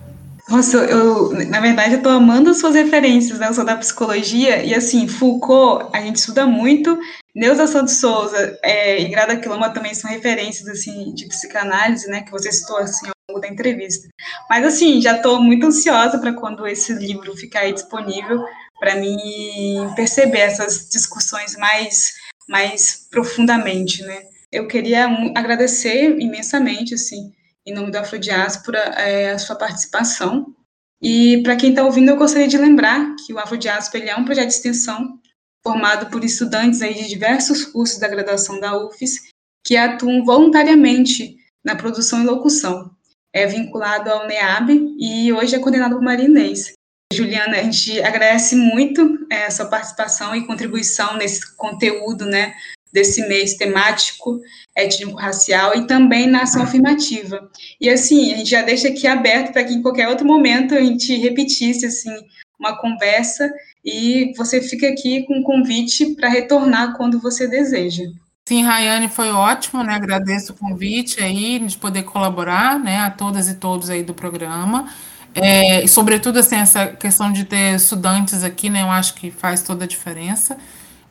Nossa, 0.49 0.77
eu, 0.77 1.31
na 1.47 1.61
verdade, 1.61 1.93
eu 1.93 2.01
tô 2.01 2.09
amando 2.09 2.49
as 2.49 2.59
suas 2.59 2.75
referências, 2.75 3.39
né? 3.39 3.47
Eu 3.47 3.53
sou 3.53 3.63
da 3.63 3.77
psicologia, 3.77 4.61
e 4.61 4.75
assim, 4.75 5.07
Foucault, 5.07 5.89
a 5.93 6.01
gente 6.01 6.17
estuda 6.17 6.45
muito, 6.45 6.99
Neuza 7.33 7.65
Santos 7.65 7.95
Souza 7.95 8.59
é, 8.61 9.01
e 9.01 9.07
Grada 9.07 9.37
Quiloma 9.37 9.69
também 9.69 9.93
são 9.93 10.11
referências, 10.11 10.67
assim, 10.67 11.13
de 11.13 11.27
psicanálise, 11.27 12.07
né, 12.07 12.21
que 12.21 12.31
você 12.31 12.51
citou, 12.51 12.77
assim, 12.77 13.07
ao 13.07 13.13
longo 13.29 13.41
da 13.41 13.47
entrevista. 13.47 14.09
Mas, 14.49 14.65
assim, 14.65 15.01
já 15.01 15.15
estou 15.15 15.41
muito 15.41 15.65
ansiosa 15.65 16.19
para 16.19 16.33
quando 16.33 16.67
esse 16.67 16.93
livro 16.93 17.35
ficar 17.37 17.71
disponível, 17.71 18.43
para 18.79 18.95
mim 18.95 19.17
perceber 19.95 20.39
essas 20.39 20.89
discussões 20.89 21.55
mais, 21.55 22.15
mais 22.49 23.07
profundamente, 23.09 24.03
né. 24.03 24.32
Eu 24.53 24.67
queria 24.67 25.07
agradecer 25.35 26.15
imensamente, 26.19 26.93
assim, 26.93 27.33
em 27.65 27.73
nome 27.73 27.89
da 27.89 28.01
Afrodiáspora, 28.01 28.77
é, 28.77 29.31
a 29.31 29.39
sua 29.39 29.55
participação. 29.55 30.55
E 31.01 31.41
para 31.41 31.55
quem 31.55 31.71
está 31.71 31.83
ouvindo, 31.83 32.09
eu 32.09 32.15
gostaria 32.15 32.47
de 32.47 32.55
lembrar 32.55 33.15
que 33.15 33.33
o 33.33 33.39
Afrodiáspora 33.39 34.03
é 34.03 34.15
um 34.15 34.23
projeto 34.23 34.49
de 34.49 34.53
extensão 34.53 35.19
formado 35.63 36.11
por 36.11 36.23
estudantes 36.23 36.83
aí 36.83 36.93
de 36.93 37.09
diversos 37.09 37.65
cursos 37.65 37.97
da 37.97 38.07
graduação 38.07 38.59
da 38.59 38.77
UFES 38.77 39.21
que 39.65 39.75
atuam 39.75 40.23
voluntariamente 40.23 41.35
na 41.65 41.75
produção 41.75 42.21
e 42.21 42.25
locução. 42.27 42.91
É 43.33 43.47
vinculado 43.47 44.11
ao 44.11 44.27
NEAB 44.27 44.69
e 44.99 45.33
hoje 45.33 45.55
é 45.55 45.59
coordenado 45.59 45.95
por 45.95 46.03
Maria 46.03 46.25
Inês. 46.25 46.73
Juliana, 47.11 47.57
a 47.57 47.63
gente 47.63 47.99
agradece 48.03 48.55
muito 48.55 49.25
é, 49.31 49.45
a 49.47 49.51
sua 49.51 49.65
participação 49.65 50.35
e 50.35 50.45
contribuição 50.45 51.17
nesse 51.17 51.55
conteúdo, 51.55 52.25
né, 52.25 52.53
desse 52.93 53.27
mês 53.27 53.55
temático 53.55 54.39
étnico-racial 54.75 55.75
e 55.75 55.87
também 55.87 56.27
na 56.27 56.43
ação 56.43 56.61
afirmativa. 56.61 57.49
E 57.81 57.89
assim, 57.89 58.33
a 58.33 58.37
gente 58.37 58.49
já 58.49 58.61
deixa 58.61 58.87
aqui 58.87 59.07
aberto 59.07 59.51
para 59.51 59.63
que 59.63 59.73
em 59.73 59.81
qualquer 59.81 60.07
outro 60.07 60.25
momento 60.25 60.75
a 60.75 60.81
gente 60.81 61.15
repetisse 61.17 61.85
assim 61.85 62.15
uma 62.59 62.77
conversa 62.77 63.51
e 63.83 64.31
você 64.37 64.61
fica 64.61 64.87
aqui 64.87 65.23
com 65.23 65.39
um 65.39 65.43
convite 65.43 66.15
para 66.15 66.29
retornar 66.29 66.95
quando 66.95 67.19
você 67.19 67.47
deseja. 67.47 68.03
Sim, 68.45 68.63
Rayane, 68.63 69.07
foi 69.07 69.31
ótimo, 69.31 69.83
né? 69.83 69.93
Agradeço 69.93 70.53
o 70.53 70.55
convite 70.55 71.21
aí 71.21 71.59
de 71.59 71.77
poder 71.77 72.03
colaborar, 72.03 72.77
né, 72.77 72.97
a 72.99 73.09
todas 73.09 73.47
e 73.49 73.55
todos 73.55 73.89
aí 73.89 74.03
do 74.03 74.13
programa. 74.13 74.87
É, 75.33 75.83
e 75.83 75.87
sobretudo 75.87 76.39
assim, 76.39 76.57
essa 76.57 76.87
questão 76.87 77.31
de 77.31 77.45
ter 77.45 77.75
estudantes 77.75 78.43
aqui, 78.43 78.69
né? 78.69 78.81
Eu 78.81 78.91
acho 78.91 79.15
que 79.15 79.31
faz 79.31 79.63
toda 79.63 79.85
a 79.85 79.87
diferença. 79.87 80.57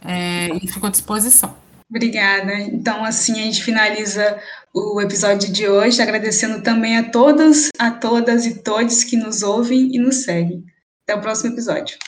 É, 0.05 0.49
e 0.63 0.69
fico 0.69 0.87
à 0.87 0.91
disposição. 0.91 1.55
Obrigada. 1.93 2.55
Então, 2.55 3.05
assim, 3.05 3.33
a 3.33 3.45
gente 3.45 3.63
finaliza 3.63 4.41
o 4.73 4.99
episódio 4.99 5.53
de 5.53 5.69
hoje, 5.69 6.01
agradecendo 6.01 6.63
também 6.63 6.97
a 6.97 7.11
todas, 7.11 7.69
a 7.79 7.91
todas 7.91 8.47
e 8.47 8.63
todos 8.63 9.05
que 9.05 9.15
nos 9.15 9.43
ouvem 9.43 9.95
e 9.95 9.99
nos 9.99 10.25
seguem. 10.25 10.65
Até 11.05 11.19
o 11.19 11.21
próximo 11.21 11.53
episódio. 11.53 11.99